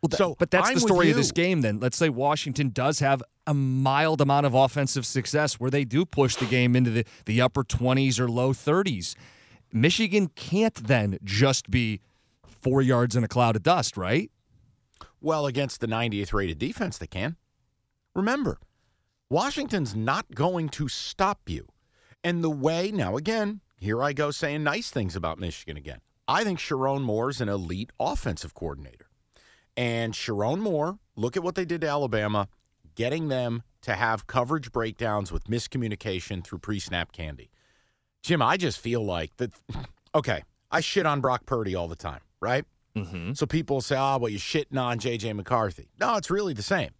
Well, 0.00 0.08
that- 0.08 0.16
So, 0.16 0.36
but 0.38 0.50
that's 0.50 0.68
I'm 0.68 0.74
the 0.74 0.80
story 0.80 1.10
of 1.10 1.16
this 1.16 1.32
game. 1.32 1.60
Then 1.60 1.80
let's 1.80 1.98
say 1.98 2.08
Washington 2.08 2.70
does 2.70 3.00
have 3.00 3.22
a 3.46 3.52
mild 3.52 4.22
amount 4.22 4.46
of 4.46 4.54
offensive 4.54 5.04
success 5.04 5.60
where 5.60 5.70
they 5.70 5.84
do 5.84 6.06
push 6.06 6.36
the 6.36 6.46
game 6.46 6.74
into 6.74 6.90
the, 6.90 7.04
the 7.26 7.42
upper 7.42 7.62
20s 7.62 8.18
or 8.18 8.26
low 8.30 8.54
30s. 8.54 9.14
Michigan 9.76 10.28
can't 10.36 10.76
then 10.76 11.18
just 11.24 11.68
be 11.68 12.00
four 12.46 12.80
yards 12.80 13.16
in 13.16 13.24
a 13.24 13.28
cloud 13.28 13.56
of 13.56 13.64
dust, 13.64 13.96
right? 13.96 14.30
Well, 15.20 15.46
against 15.46 15.80
the 15.80 15.88
90th 15.88 16.32
rated 16.32 16.60
defense, 16.60 16.96
they 16.96 17.08
can. 17.08 17.36
Remember, 18.14 18.60
Washington's 19.28 19.96
not 19.96 20.32
going 20.32 20.68
to 20.68 20.86
stop 20.86 21.40
you. 21.48 21.66
And 22.22 22.44
the 22.44 22.50
way, 22.50 22.92
now 22.92 23.16
again, 23.16 23.62
here 23.76 24.00
I 24.00 24.12
go 24.12 24.30
saying 24.30 24.62
nice 24.62 24.90
things 24.90 25.16
about 25.16 25.40
Michigan 25.40 25.76
again. 25.76 25.98
I 26.28 26.44
think 26.44 26.60
Sherrone 26.60 27.02
Moore 27.02 27.30
is 27.30 27.40
an 27.40 27.48
elite 27.48 27.90
offensive 27.98 28.54
coordinator. 28.54 29.08
And 29.76 30.14
Sherrone 30.14 30.60
Moore, 30.60 31.00
look 31.16 31.36
at 31.36 31.42
what 31.42 31.56
they 31.56 31.64
did 31.64 31.80
to 31.80 31.88
Alabama, 31.88 32.46
getting 32.94 33.26
them 33.26 33.64
to 33.82 33.94
have 33.94 34.28
coverage 34.28 34.70
breakdowns 34.70 35.32
with 35.32 35.44
miscommunication 35.44 36.44
through 36.44 36.60
pre 36.60 36.78
snap 36.78 37.10
candy. 37.10 37.50
Jim, 38.24 38.40
I 38.40 38.56
just 38.56 38.80
feel 38.80 39.04
like 39.04 39.36
that. 39.36 39.52
Okay, 40.14 40.42
I 40.70 40.80
shit 40.80 41.04
on 41.04 41.20
Brock 41.20 41.44
Purdy 41.44 41.74
all 41.74 41.88
the 41.88 41.94
time, 41.94 42.20
right? 42.40 42.64
Mm-hmm. 42.96 43.34
So 43.34 43.44
people 43.44 43.82
say, 43.82 43.96
oh, 43.98 44.16
well, 44.16 44.30
you're 44.30 44.40
shitting 44.40 44.78
on 44.78 44.98
J.J. 44.98 45.34
McCarthy. 45.34 45.90
No, 46.00 46.16
it's 46.16 46.30
really 46.30 46.54
the 46.54 46.62
same. 46.62 46.90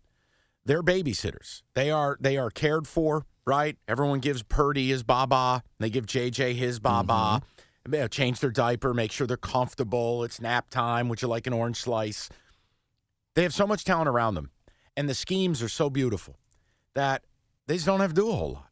They're 0.66 0.82
babysitters. 0.82 1.62
They 1.72 1.90
are 1.90 2.18
they 2.20 2.36
are 2.36 2.50
cared 2.50 2.86
for, 2.86 3.24
right? 3.46 3.78
Everyone 3.88 4.20
gives 4.20 4.42
Purdy 4.42 4.88
his 4.88 5.02
baba. 5.02 5.62
They 5.78 5.88
give 5.88 6.04
J.J. 6.04 6.54
his 6.54 6.78
baba. 6.78 7.42
Mm-hmm. 7.88 8.06
Change 8.10 8.40
their 8.40 8.50
diaper, 8.50 8.92
make 8.92 9.12
sure 9.12 9.26
they're 9.26 9.36
comfortable. 9.38 10.24
It's 10.24 10.40
nap 10.40 10.68
time. 10.68 11.08
Would 11.08 11.22
you 11.22 11.28
like 11.28 11.46
an 11.46 11.52
orange 11.54 11.78
slice? 11.78 12.28
They 13.34 13.42
have 13.42 13.54
so 13.54 13.66
much 13.66 13.84
talent 13.84 14.08
around 14.08 14.34
them, 14.34 14.50
and 14.96 15.08
the 15.08 15.14
schemes 15.14 15.62
are 15.62 15.68
so 15.68 15.88
beautiful 15.90 16.36
that 16.94 17.24
they 17.66 17.74
just 17.74 17.86
don't 17.86 18.00
have 18.00 18.10
to 18.10 18.20
do 18.20 18.30
a 18.30 18.34
whole 18.34 18.52
lot. 18.52 18.68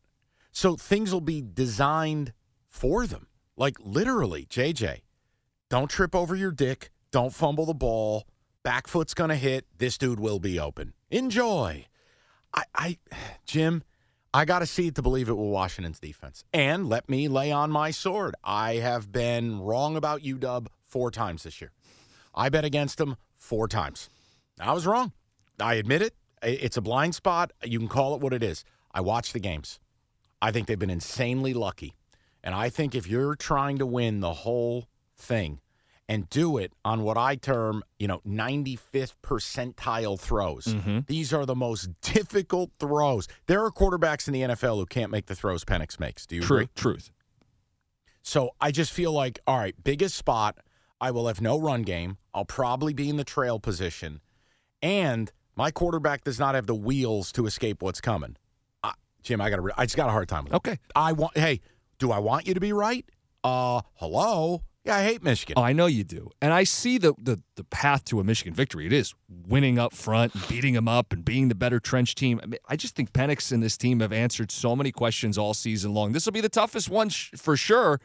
So 0.51 0.77
things 0.77 1.13
will 1.13 1.23
be 1.23 1.43
designed 1.43 2.33
for 2.73 3.07
them. 3.07 3.29
Like 3.57 3.77
literally, 3.79 4.47
JJ, 4.47 5.03
don't 5.71 5.89
trip 5.89 6.15
over 6.15 6.35
your 6.35 6.51
dick. 6.51 6.91
Don't 7.13 7.33
fumble 7.33 7.67
the 7.67 7.75
ball. 7.75 8.25
Back 8.65 8.89
foot's 8.89 9.15
going 9.15 9.31
to 9.31 9.37
hit. 9.37 9.67
This 9.79 9.99
dude 9.99 10.19
will 10.19 10.41
be 10.41 10.59
open. 10.59 10.95
Enjoy. 11.11 11.87
I, 12.55 12.63
I 12.75 12.99
Jim, 13.47 13.85
I 14.35 14.47
got 14.47 14.61
to 14.61 14.67
see 14.67 14.89
it 14.89 14.95
to 14.97 15.03
believe 15.03 15.29
it 15.29 15.35
with 15.35 15.49
Washington's 15.49 16.01
defense. 16.01 16.45
And 16.53 16.89
let 16.89 17.09
me 17.09 17.29
lay 17.29 17.53
on 17.53 17.71
my 17.71 17.91
sword. 17.91 18.35
I 18.43 18.77
have 18.77 19.13
been 19.13 19.61
wrong 19.61 19.95
about 19.97 20.23
UW 20.23 20.67
four 20.87 21.11
times 21.11 21.43
this 21.43 21.61
year. 21.61 21.73
I 22.35 22.49
bet 22.49 22.65
against 22.65 22.97
them 22.97 23.17
four 23.37 23.69
times. 23.69 24.09
I 24.59 24.73
was 24.73 24.87
wrong. 24.87 25.13
I 25.61 25.75
admit 25.75 26.03
it. 26.03 26.15
It's 26.43 26.79
a 26.79 26.81
blind 26.81 27.15
spot. 27.15 27.53
You 27.63 27.79
can 27.79 27.89
call 27.89 28.15
it 28.15 28.23
what 28.23 28.33
it 28.33 28.43
is. 28.43 28.65
I 28.93 29.03
watch 29.03 29.33
the 29.33 29.39
games. 29.39 29.79
I 30.41 30.51
think 30.51 30.67
they've 30.67 30.79
been 30.79 30.91
insanely 30.91 31.55
lucky. 31.55 31.95
And 32.45 32.55
I 32.55 32.69
think 32.71 32.95
if 32.95 33.07
you're 33.07 33.35
trying 33.37 33.79
to 33.79 33.87
win 33.87 34.21
the 34.21 34.33
whole 34.33 34.89
thing 35.17 35.61
and 36.09 36.29
do 36.29 36.59
it 36.59 36.73
on 36.85 37.03
what 37.05 37.17
I 37.17 37.37
term, 37.37 37.83
you 37.99 38.09
know, 38.09 38.21
95th 38.27 39.15
percentile 39.23 40.19
throws, 40.19 40.65
Mm-hmm. 40.67 41.01
these 41.07 41.33
are 41.33 41.47
the 41.47 41.55
most 41.55 41.89
difficult 42.01 42.71
throws. 42.81 43.29
There 43.47 43.65
are 43.65 43.71
quarterbacks 43.71 44.27
in 44.27 44.35
the 44.35 44.43
NFL 44.43 44.77
who 44.77 44.87
can't 44.87 45.11
make 45.13 45.27
the 45.27 45.35
throws 45.37 45.65
Penix 45.65 46.01
makes. 46.01 46.27
Do 46.27 46.37
you 46.37 46.43
agree? 46.43 46.67
Truth. 46.67 46.75
Truth. 46.75 47.11
So 48.23 48.51
I 48.61 48.71
just 48.71 48.93
feel 48.93 49.13
like, 49.13 49.41
all 49.47 49.59
right, 49.59 49.75
biggest 49.83 50.15
spot. 50.17 50.59
I 51.01 51.11
will 51.11 51.27
have 51.27 51.41
no 51.41 51.59
run 51.61 51.83
game. 51.83 52.19
I'll 52.35 52.45
probably 52.45 52.93
be 52.95 53.09
in 53.09 53.17
the 53.17 53.25
trail 53.25 53.59
position. 53.59 54.21
And 54.81 55.31
my 55.57 55.71
quarterback 55.71 56.23
does 56.25 56.39
not 56.39 56.55
have 56.55 56.67
the 56.67 56.75
wheels 56.75 57.33
to 57.33 57.47
escape 57.47 57.83
what's 57.83 58.01
coming. 58.01 58.37
I, 58.85 58.93
Jim, 59.23 59.41
I 59.41 59.51
got 59.51 59.59
a, 59.59 59.73
I 59.77 59.85
just 59.87 59.97
got 59.97 60.09
a 60.09 60.13
hard 60.13 60.29
time 60.29 60.45
with 60.45 60.53
it. 60.53 60.57
Okay. 60.57 60.79
I 60.95 61.13
want, 61.13 61.37
hey, 61.37 61.61
do 62.03 62.11
I 62.11 62.19
want 62.19 62.49
you 62.49 62.55
to 62.55 62.61
be 62.61 62.73
right? 62.73 63.09
Uh, 63.45 63.83
hello? 63.95 64.63
Yeah, 64.85 64.97
I 64.97 65.05
hate 65.05 65.23
Michigan. 65.23 65.55
Oh, 65.57 65.63
I 65.63 65.73
know 65.73 65.87
you 65.87 66.03
do. 66.03 66.31
And 66.41 66.53
I 66.53 66.65
see 66.65 66.99
the, 66.99 67.15
the 67.17 67.41
the 67.55 67.63
path 67.63 68.05
to 68.07 68.19
a 68.19 68.25
Michigan 68.25 68.53
victory. 68.53 68.87
It 68.87 68.93
is 68.93 69.15
winning 69.47 69.79
up 69.79 69.95
front, 69.95 70.33
beating 70.49 70.75
them 70.75 70.89
up, 70.89 71.13
and 71.13 71.25
being 71.25 71.47
the 71.47 71.55
better 71.55 71.79
trench 71.79 72.17
team. 72.17 72.41
I, 72.43 72.47
mean, 72.47 72.59
I 72.69 72.75
just 72.75 72.97
think 72.97 73.13
Penix 73.13 73.53
and 73.53 73.63
this 73.63 73.77
team 73.77 74.01
have 74.01 74.13
answered 74.13 74.51
so 74.51 74.75
many 74.75 74.91
questions 74.91 75.39
all 75.39 75.55
season 75.55 75.95
long. 75.95 76.11
This 76.11 76.27
will 76.27 76.33
be 76.33 76.41
the 76.41 76.49
toughest 76.49 76.91
one 76.91 77.09
sh- 77.09 77.31
for 77.37 77.57
sure. 77.57 78.01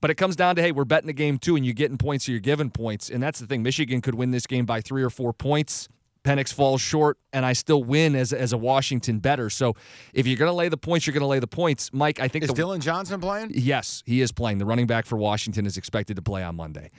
But 0.00 0.10
it 0.10 0.16
comes 0.16 0.34
down 0.34 0.56
to 0.56 0.62
hey, 0.62 0.72
we're 0.72 0.84
betting 0.84 1.06
the 1.06 1.12
game 1.12 1.38
too, 1.38 1.54
and 1.54 1.64
you're 1.64 1.72
getting 1.72 1.98
points 1.98 2.28
or 2.28 2.32
you're 2.32 2.40
giving 2.40 2.70
points. 2.70 3.08
And 3.08 3.22
that's 3.22 3.38
the 3.38 3.46
thing. 3.46 3.62
Michigan 3.62 4.00
could 4.00 4.16
win 4.16 4.32
this 4.32 4.48
game 4.48 4.66
by 4.66 4.80
three 4.80 5.04
or 5.04 5.10
four 5.10 5.32
points. 5.32 5.88
Penix 6.24 6.52
falls 6.52 6.80
short, 6.80 7.18
and 7.34 7.44
I 7.44 7.52
still 7.52 7.84
win 7.84 8.16
as, 8.16 8.32
as 8.32 8.52
a 8.54 8.58
Washington 8.58 9.18
better. 9.18 9.50
So 9.50 9.74
if 10.14 10.26
you're 10.26 10.38
going 10.38 10.48
to 10.50 10.54
lay 10.54 10.68
the 10.70 10.76
points, 10.78 11.06
you're 11.06 11.12
going 11.12 11.20
to 11.20 11.26
lay 11.26 11.38
the 11.38 11.46
points. 11.46 11.90
Mike, 11.92 12.18
I 12.18 12.28
think 12.28 12.44
Is 12.44 12.48
the, 12.48 12.54
Dillon 12.54 12.80
Johnson 12.80 13.20
playing? 13.20 13.52
Yes, 13.54 14.02
he 14.06 14.22
is 14.22 14.32
playing. 14.32 14.58
The 14.58 14.64
running 14.64 14.86
back 14.86 15.04
for 15.04 15.16
Washington 15.16 15.66
is 15.66 15.76
expected 15.76 16.16
to 16.16 16.22
play 16.22 16.42
on 16.42 16.56
Monday. 16.56 16.90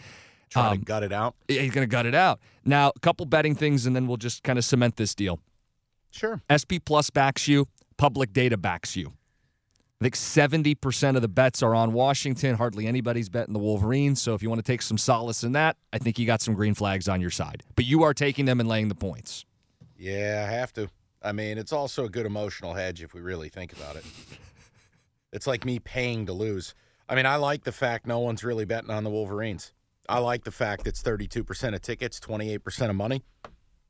Trying 0.52 0.74
Um, 0.74 0.80
to 0.80 0.86
gut 0.86 1.02
it 1.04 1.12
out. 1.12 1.36
He's 1.48 1.72
going 1.72 1.88
to 1.88 1.92
gut 1.92 2.06
it 2.06 2.14
out. 2.14 2.40
Now, 2.64 2.92
a 2.96 3.00
couple 3.00 3.26
betting 3.26 3.56
things, 3.56 3.88
and 3.88 3.96
then 3.96 4.06
we'll 4.06 4.18
just 4.18 4.44
kind 4.44 4.60
of 4.60 4.64
cement 4.66 4.96
this 4.96 5.16
deal. 5.16 5.40
Sure. 6.12 6.40
SP 6.48 6.78
Plus 6.86 7.10
backs 7.10 7.48
you, 7.48 7.68
public 7.98 8.32
data 8.32 8.58
backs 8.58 8.96
you. 8.96 9.12
I 10.02 10.04
think 10.04 10.16
70% 10.16 11.16
of 11.16 11.22
the 11.22 11.30
bets 11.30 11.64
are 11.64 11.74
on 11.74 11.94
Washington. 11.94 12.56
Hardly 12.56 12.86
anybody's 12.86 13.30
betting 13.30 13.54
the 13.54 13.60
Wolverines. 13.60 14.22
So 14.22 14.34
if 14.34 14.44
you 14.44 14.50
want 14.50 14.60
to 14.60 14.72
take 14.72 14.82
some 14.82 14.98
solace 14.98 15.44
in 15.44 15.54
that, 15.54 15.78
I 15.94 16.00
think 16.00 16.20
you 16.20 16.26
got 16.26 16.42
some 16.42 16.54
green 16.54 16.74
flags 16.74 17.08
on 17.08 17.22
your 17.22 17.30
side. 17.30 17.64
But 17.76 17.86
you 17.86 18.04
are 18.04 18.14
taking 18.14 18.44
them 18.44 18.60
and 18.60 18.68
laying 18.68 18.90
the 18.90 18.96
points. 18.96 19.46
Yeah, 19.98 20.46
I 20.48 20.52
have 20.52 20.74
to. 20.74 20.90
I 21.24 21.32
mean, 21.32 21.58
it's 21.58 21.72
also 21.72 22.06
a 22.06 22.10
good 22.10 22.26
emotional 22.26 22.74
hedge 22.74 23.02
if 23.02 23.14
we 23.14 23.22
really 23.22 23.48
think 23.48 23.72
about 23.72 23.96
it. 23.96 24.04
It's 25.32 25.48
like 25.48 25.64
me 25.64 25.80
paying 25.80 26.26
to 26.26 26.34
lose. 26.34 26.76
I 27.08 27.16
mean, 27.16 27.26
I 27.26 27.38
like 27.38 27.64
the 27.64 27.72
fact 27.72 28.06
no 28.06 28.20
one's 28.20 28.44
really 28.44 28.66
betting 28.66 28.90
on 28.90 29.04
the 29.04 29.10
Wolverines. 29.10 29.74
I 30.10 30.20
like 30.20 30.44
the 30.44 30.52
fact 30.52 30.88
it's 30.88 31.02
32% 31.02 31.74
of 31.74 31.82
tickets, 31.82 32.20
28% 32.20 32.90
of 32.90 32.96
money. 32.96 33.24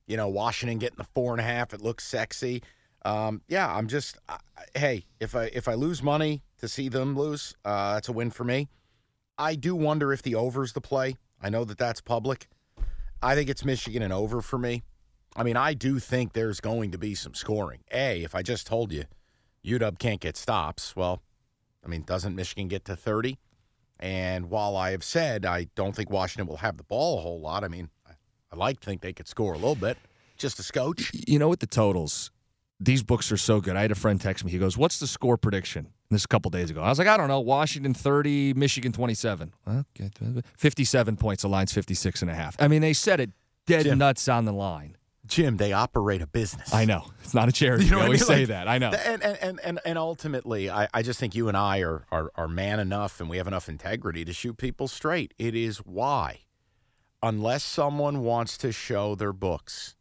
You 0.08 0.18
know, 0.18 0.28
Washington 0.28 0.78
getting 0.78 0.98
the 0.98 1.08
four 1.16 1.34
and 1.34 1.42
a 1.42 1.44
half, 1.44 1.74
it 1.74 1.82
looks 1.82 2.06
sexy. 2.06 2.62
Um, 3.06 3.42
yeah, 3.48 3.74
I'm 3.74 3.88
just, 3.88 4.18
I, 4.28 4.38
hey, 4.74 5.06
if 5.20 5.36
I 5.36 5.46
if 5.54 5.68
I 5.68 5.76
lose 5.76 6.02
money 6.02 6.42
to 6.58 6.68
see 6.68 6.90
them 6.90 7.16
lose, 7.16 7.56
uh, 7.64 7.94
that's 7.94 8.10
a 8.10 8.12
win 8.12 8.32
for 8.32 8.44
me. 8.44 8.68
I 9.38 9.56
do 9.56 9.76
wonder 9.76 10.12
if 10.12 10.24
the 10.24 10.36
over's 10.36 10.74
the 10.74 10.82
play. 10.82 11.16
I 11.42 11.50
know 11.50 11.64
that 11.66 11.78
that's 11.78 12.02
public. 12.02 12.48
I 13.22 13.36
think 13.36 13.50
it's 13.50 13.64
Michigan 13.64 14.02
and 14.02 14.12
over 14.12 14.42
for 14.42 14.58
me. 14.58 14.84
I 15.36 15.44
mean, 15.44 15.56
I 15.56 15.74
do 15.74 16.00
think 16.00 16.34
there's 16.34 16.60
going 16.60 16.92
to 16.92 16.98
be 16.98 17.14
some 17.14 17.34
scoring. 17.34 17.82
A, 17.92 18.24
if 18.24 18.34
I 18.34 18.42
just 18.42 18.66
told 18.66 18.92
you 18.92 19.04
UW 19.64 20.00
can't 20.00 20.22
get 20.22 20.36
stops, 20.36 20.96
well, 20.96 21.22
I 21.84 21.88
mean, 21.88 22.04
doesn't 22.04 22.36
Michigan 22.36 22.68
get 22.68 22.86
to 22.86 22.96
30? 22.96 23.38
And 24.00 24.50
while 24.50 24.76
I 24.76 24.92
have 24.92 25.04
said 25.04 25.46
I 25.46 25.68
don't 25.76 25.96
think 25.96 26.10
Washington 26.10 26.48
will 26.48 26.58
have 26.58 26.78
the 26.78 26.84
ball 26.84 27.20
a 27.20 27.22
whole 27.22 27.40
lot, 27.40 27.64
I 27.64 27.68
mean, 27.68 27.90
I, 28.08 28.14
I 28.52 28.56
like 28.56 28.80
to 28.80 28.86
think 28.86 29.02
they 29.02 29.14
could 29.14 29.28
score 29.28 29.54
a 29.54 29.58
little 29.58 29.76
bit, 29.76 29.98
just 30.38 30.58
a 30.60 30.64
scotch. 30.64 31.12
You 31.28 31.38
know, 31.38 31.50
with 31.50 31.60
the 31.60 31.68
totals, 31.68 32.32
these 32.80 33.04
books 33.04 33.32
are 33.32 33.38
so 33.38 33.62
good. 33.62 33.76
I 33.76 33.82
had 33.84 33.92
a 33.92 33.96
friend 33.96 34.20
text 34.20 34.44
me. 34.46 34.52
He 34.52 34.58
goes, 34.58 34.78
What's 34.78 35.00
the 35.00 35.08
score 35.08 35.38
prediction? 35.38 35.88
This 36.12 36.24
a 36.26 36.28
couple 36.28 36.52
days 36.52 36.70
ago. 36.70 36.82
I 36.82 36.90
was 36.90 37.00
like, 37.00 37.08
I 37.08 37.18
don't 37.18 37.28
know. 37.30 37.40
Washington 37.40 37.94
30, 37.94 38.54
Michigan 38.54 38.92
27. 38.92 39.54
Okay. 39.68 40.12
57 40.58 41.16
points. 41.18 41.42
The 41.42 41.50
line's 41.50 41.74
56 41.74 42.22
and 42.22 42.30
a 42.30 42.36
half. 42.36 42.56
I 42.60 42.68
mean, 42.68 42.82
they 42.82 42.94
said 42.94 43.20
it 43.20 43.32
dead 43.66 43.84
Jim. 43.84 43.98
nuts 43.98 44.28
on 44.28 44.46
the 44.46 44.54
line. 44.54 44.98
Jim, 45.26 45.58
they 45.58 45.74
operate 45.74 46.22
a 46.22 46.28
business. 46.28 46.72
I 46.72 46.86
know. 46.86 47.06
It's 47.24 47.34
not 47.34 47.50
a 47.50 47.52
charity. 47.52 47.86
You 47.86 47.92
know 47.92 48.00
I 48.02 48.04
always 48.04 48.22
mean? 48.22 48.28
say 48.28 48.40
Like, 48.42 48.48
that. 48.50 48.68
I 48.68 48.78
know. 48.78 48.92
And 48.92 49.24
and 49.24 49.38
and 49.42 49.60
and, 49.64 49.80
and 49.84 49.98
ultimately, 49.98 50.70
I, 50.70 50.88
I 50.94 51.02
just 51.02 51.20
think 51.20 51.34
you 51.34 51.48
and 51.48 51.58
I 51.58 51.80
are, 51.80 52.06
are 52.12 52.32
are 52.36 52.48
man 52.48 52.80
enough, 52.80 53.20
and 53.20 53.28
we 53.28 53.38
have 53.38 53.48
enough 53.48 53.68
integrity 53.68 54.24
to 54.26 54.34
shoot 54.34 54.58
people 54.58 54.88
straight. 54.88 55.34
It 55.40 55.56
is 55.56 55.78
why, 55.80 56.42
unless 57.24 57.64
someone 57.64 58.20
wants 58.22 58.56
to 58.60 58.72
show 58.72 59.16
their 59.16 59.34
books, 59.34 59.96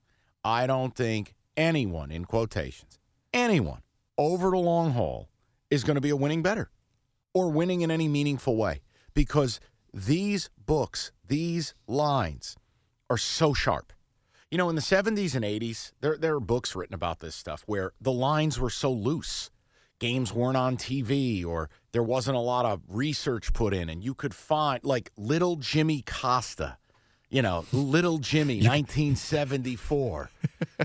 I 0.44 0.66
don't 0.66 0.94
think 0.94 1.34
anyone, 1.56 2.10
in 2.10 2.24
quotations, 2.24 2.98
anyone 3.32 3.82
over 4.18 4.50
the 4.50 4.58
long 4.58 4.92
haul 4.92 5.28
is 5.70 5.84
going 5.84 5.96
to 5.96 6.00
be 6.00 6.10
a 6.10 6.16
winning 6.16 6.42
better 6.42 6.70
or 7.32 7.50
winning 7.50 7.80
in 7.80 7.90
any 7.90 8.08
meaningful 8.08 8.56
way 8.56 8.80
because 9.12 9.60
these 9.92 10.50
books, 10.64 11.12
these 11.26 11.74
lines 11.86 12.56
are 13.10 13.18
so 13.18 13.54
sharp. 13.54 13.92
You 14.50 14.58
know, 14.58 14.68
in 14.68 14.76
the 14.76 14.82
70s 14.82 15.34
and 15.34 15.44
80s, 15.44 15.92
there, 16.00 16.16
there 16.16 16.36
are 16.36 16.40
books 16.40 16.76
written 16.76 16.94
about 16.94 17.20
this 17.20 17.34
stuff 17.34 17.64
where 17.66 17.92
the 18.00 18.12
lines 18.12 18.60
were 18.60 18.70
so 18.70 18.92
loose. 18.92 19.50
Games 19.98 20.32
weren't 20.32 20.56
on 20.56 20.76
TV 20.76 21.44
or 21.44 21.70
there 21.92 22.02
wasn't 22.02 22.36
a 22.36 22.40
lot 22.40 22.66
of 22.66 22.82
research 22.88 23.52
put 23.52 23.72
in, 23.72 23.88
and 23.88 24.02
you 24.02 24.14
could 24.14 24.34
find 24.34 24.84
like 24.84 25.10
little 25.16 25.56
Jimmy 25.56 26.02
Costa, 26.02 26.76
you 27.30 27.42
know, 27.42 27.64
little 27.72 28.18
Jimmy, 28.18 28.56
1974. 28.56 30.30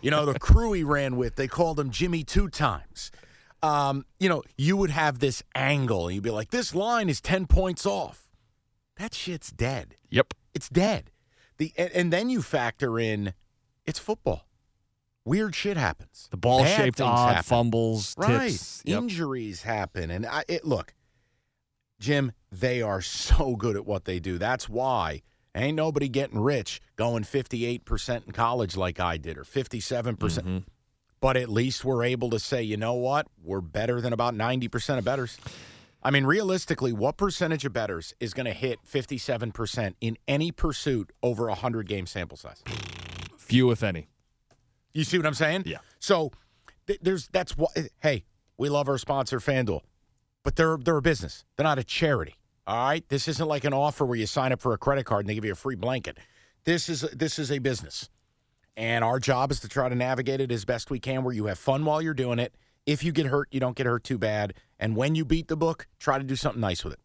You 0.02 0.12
know, 0.12 0.26
the 0.26 0.40
crew 0.40 0.74
he 0.74 0.84
ran 0.84 1.18
with, 1.18 1.36
they 1.36 1.48
called 1.48 1.80
him 1.80 1.90
Jimmy 1.90 2.24
two 2.24 2.50
times. 2.50 3.12
Um, 3.62 4.06
you 4.20 4.30
know, 4.30 4.44
you 4.58 4.78
would 4.78 4.90
have 4.90 5.20
this 5.20 5.44
angle, 5.56 6.08
and 6.08 6.16
you'd 6.16 6.24
be 6.24 6.30
like, 6.30 6.50
this 6.52 6.74
line 6.74 7.10
is 7.10 7.20
10 7.22 7.46
points 7.48 7.86
off. 7.86 8.28
That 8.98 9.14
shit's 9.14 9.52
dead. 9.52 9.96
Yep. 10.10 10.34
It's 10.54 10.70
dead. 10.70 11.12
The 11.58 11.74
and, 11.78 11.92
and 11.92 12.14
then 12.14 12.30
you 12.30 12.42
factor 12.42 12.98
in 13.00 13.34
it's 13.86 14.00
football. 14.00 14.48
weird 15.26 15.56
shit 15.56 15.76
happens. 15.78 16.28
The 16.32 16.38
ball 16.38 16.64
Bad 16.64 16.78
shaped 16.78 17.02
odd 17.02 17.28
happen. 17.36 17.44
fumbles, 17.44 18.16
Right. 18.18 18.50
tips. 18.52 18.82
Yep. 18.86 18.98
Injuries 18.98 19.64
happen. 19.64 20.10
And 20.12 20.26
I, 20.26 20.44
it, 20.48 20.66
look, 20.66 20.94
Jim, 22.00 22.32
they 22.52 22.82
are 22.82 23.02
so 23.02 23.56
good 23.56 23.76
at 23.76 23.86
what 23.86 24.06
they 24.06 24.20
do. 24.20 24.38
That's 24.38 24.70
why 24.70 25.22
ain't 25.56 25.76
nobody 25.76 26.10
getting 26.10 26.40
rich 26.40 26.82
going 26.96 27.24
58% 27.24 28.26
in 28.26 28.32
college 28.32 28.78
like 28.78 29.00
I 29.00 29.18
did 29.18 29.38
or 29.38 29.44
57%. 29.44 30.20
percent 30.20 30.48
Mm-hmm. 30.48 30.58
But 31.22 31.36
at 31.36 31.50
least 31.50 31.84
we're 31.84 32.06
able 32.06 32.30
to 32.30 32.40
say, 32.40 32.64
you 32.64 32.78
know 32.78 32.94
what? 32.94 33.28
We're 33.44 33.60
better 33.60 34.00
than 34.00 34.14
about 34.14 34.34
90% 34.36 34.98
of 34.98 35.04
betters. 35.04 35.38
I 36.02 36.12
mean, 36.12 36.26
realistically, 36.26 36.94
what 36.94 37.18
percentage 37.18 37.66
of 37.66 37.74
betters 37.74 38.14
is 38.22 38.34
going 38.34 38.46
to 38.46 38.54
hit 38.54 38.80
57% 38.90 39.96
in 40.00 40.18
any 40.30 40.52
pursuit 40.52 41.12
over 41.22 41.48
a 41.48 41.52
100 41.52 41.90
game 41.90 42.06
sample 42.06 42.38
size? 42.38 42.64
Few, 43.38 43.70
if 43.72 43.84
any. 43.84 44.08
You 44.94 45.04
see 45.04 45.18
what 45.18 45.28
I'm 45.28 45.34
saying? 45.34 45.64
Yeah. 45.66 45.80
So 46.00 46.32
th- 46.88 47.00
there's 47.02 47.28
that's 47.28 47.58
what. 47.58 47.78
Hey, 48.02 48.24
we 48.58 48.70
love 48.70 48.88
our 48.88 48.98
sponsor 48.98 49.40
FanDuel, 49.40 49.82
but 50.44 50.56
they're 50.56 50.78
they're 50.78 50.98
a 50.98 51.02
business. 51.02 51.44
They're 51.56 51.64
not 51.66 51.80
a 51.80 51.84
charity. 51.84 52.36
All 52.70 52.76
right. 52.76 53.04
This 53.10 53.28
isn't 53.28 53.48
like 53.48 53.64
an 53.64 53.74
offer 53.74 54.06
where 54.06 54.16
you 54.16 54.28
sign 54.28 54.52
up 54.52 54.62
for 54.62 54.74
a 54.74 54.78
credit 54.78 55.04
card 55.04 55.22
and 55.22 55.30
they 55.30 55.34
give 55.34 55.44
you 55.44 55.54
a 55.54 55.56
free 55.56 55.74
blanket. 55.74 56.20
This 56.66 56.88
is 56.88 57.02
this 57.02 57.40
is 57.40 57.52
a 57.52 57.58
business, 57.58 58.12
and 58.78 59.04
our 59.04 59.18
job 59.18 59.50
is 59.50 59.60
to 59.62 59.68
try 59.68 59.90
to 59.90 59.96
navigate 59.96 60.40
it 60.40 60.52
as 60.52 60.66
best 60.66 60.92
we 60.92 61.00
can, 61.00 61.24
where 61.24 61.34
you 61.34 61.48
have 61.48 61.58
fun 61.58 61.84
while 61.84 62.00
you're 62.00 62.14
doing 62.14 62.38
it. 62.38 62.54
If 62.86 63.04
you 63.04 63.12
get 63.12 63.26
hurt, 63.26 63.48
you 63.50 63.60
don't 63.60 63.76
get 63.76 63.88
hurt 63.88 64.04
too 64.04 64.20
bad. 64.20 64.54
And 64.80 64.96
when 64.96 65.16
you 65.16 65.26
beat 65.26 65.48
the 65.48 65.58
book, 65.58 65.88
try 65.98 66.20
to 66.20 66.24
do 66.24 66.36
something 66.36 66.62
nice 66.62 66.84
with 66.84 66.94
it. 66.94 67.00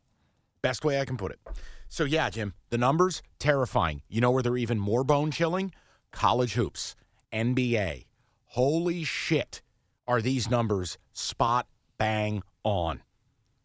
Best 0.60 0.84
way 0.84 1.00
I 1.00 1.06
can 1.06 1.16
put 1.16 1.32
it. 1.32 1.40
So 1.88 2.04
yeah, 2.04 2.28
Jim, 2.28 2.52
the 2.68 2.76
numbers 2.76 3.22
terrifying. 3.38 4.02
You 4.10 4.20
know 4.20 4.32
where 4.32 4.42
they're 4.42 4.58
even 4.58 4.78
more 4.78 5.02
bone 5.02 5.30
chilling? 5.30 5.72
College 6.12 6.52
hoops, 6.52 6.94
NBA. 7.32 8.04
Holy 8.48 9.02
shit, 9.02 9.62
are 10.06 10.20
these 10.20 10.50
numbers 10.50 10.98
spot 11.14 11.66
bang 11.96 12.42
on? 12.64 13.00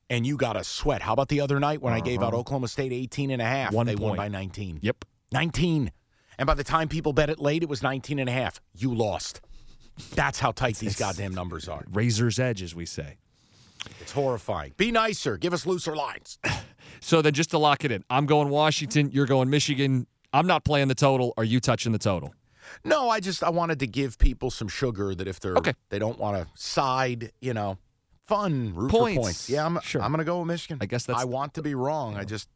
And 0.10 0.26
you 0.26 0.38
got 0.38 0.56
a 0.56 0.64
sweat. 0.64 1.02
How 1.02 1.14
about 1.14 1.28
the 1.30 1.42
other 1.42 1.60
night 1.60 1.82
when 1.82 1.94
I 1.94 2.00
gave 2.00 2.22
out 2.22 2.30
uh-huh. 2.30 2.38
Oklahoma 2.38 2.68
State 2.68 2.92
18 2.92 3.32
and 3.32 3.42
a 3.42 3.46
half? 3.46 3.74
One 3.74 3.86
they 3.86 3.96
won 3.96 4.18
by 4.18 4.28
19. 4.28 4.80
Yep. 4.82 5.06
19. 5.32 5.92
And 6.40 6.48
by 6.48 6.54
the 6.56 6.64
time 6.64 6.88
people 6.88 7.14
bet 7.14 7.30
it 7.30 7.40
late, 7.40 7.62
it 7.64 7.70
was 7.70 7.84
19 7.84 8.18
and 8.18 8.28
a 8.30 8.32
half. 8.32 8.60
You 8.74 8.96
lost. 8.96 9.42
That's 10.16 10.40
how 10.40 10.52
tight 10.52 10.78
these 10.78 10.96
goddamn 10.96 11.34
numbers 11.34 11.68
are. 11.68 11.84
Razor's 11.92 12.40
edge, 12.40 12.64
as 12.64 12.74
we 12.74 12.86
say. 12.86 13.18
It's 14.02 14.12
horrifying. 14.12 14.74
Be 14.78 14.92
nicer. 14.92 15.38
Give 15.38 15.54
us 15.54 15.66
looser 15.66 15.96
lines. 15.96 16.40
So 17.02 17.22
then 17.22 17.34
just 17.34 17.52
to 17.52 17.58
lock 17.58 17.86
it 17.86 17.92
in, 17.92 18.04
I'm 18.10 18.26
going 18.26 18.50
Washington, 18.50 19.10
you're 19.12 19.26
going 19.26 19.50
Michigan. 19.50 20.06
I'm 20.34 20.48
not 20.48 20.66
playing 20.66 20.90
the 20.90 20.96
total. 20.96 21.34
Are 21.38 21.44
you 21.44 21.60
touching 21.60 21.92
the 21.92 22.00
total? 22.00 22.34
No, 22.84 23.10
I 23.10 23.20
just 23.20 23.44
I 23.44 23.50
wanted 23.50 23.80
to 23.80 23.88
give 23.88 24.18
people 24.18 24.52
some 24.52 24.68
sugar 24.68 25.16
that 25.16 25.28
if 25.28 25.40
they're 25.40 25.56
Okay. 25.56 25.74
they 25.90 26.00
don't 26.00 26.20
want 26.20 26.38
to 26.38 26.48
side, 26.62 27.32
you 27.42 27.54
know, 27.54 27.78
fun 28.30 28.74
root 28.76 28.92
Points. 28.92 29.18
points. 29.20 29.50
Yeah, 29.50 29.66
I'm 29.66 29.80
Sure. 29.82 30.02
I'm 30.04 30.12
gonna 30.12 30.24
go 30.24 30.40
with 30.40 30.48
Michigan. 30.48 30.78
I 30.82 30.86
guess 30.86 31.06
that's- 31.06 31.22
I 31.22 31.26
want 31.26 31.56
to 31.56 31.62
be 31.64 31.74
wrong. 31.74 32.16
I 32.16 32.24
just 32.24 32.48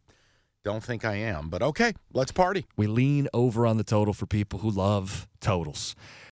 don't 0.64 0.84
think 0.84 1.04
I 1.04 1.16
am. 1.16 1.50
But 1.50 1.62
okay, 1.64 1.94
let's 2.14 2.32
party. 2.32 2.66
We 2.78 2.86
lean 2.88 3.28
over 3.34 3.66
on 3.66 3.78
the 3.78 3.84
total 3.84 4.14
for 4.14 4.26
people 4.28 4.60
who 4.60 4.70
love 4.70 5.28
totals. 5.42 5.96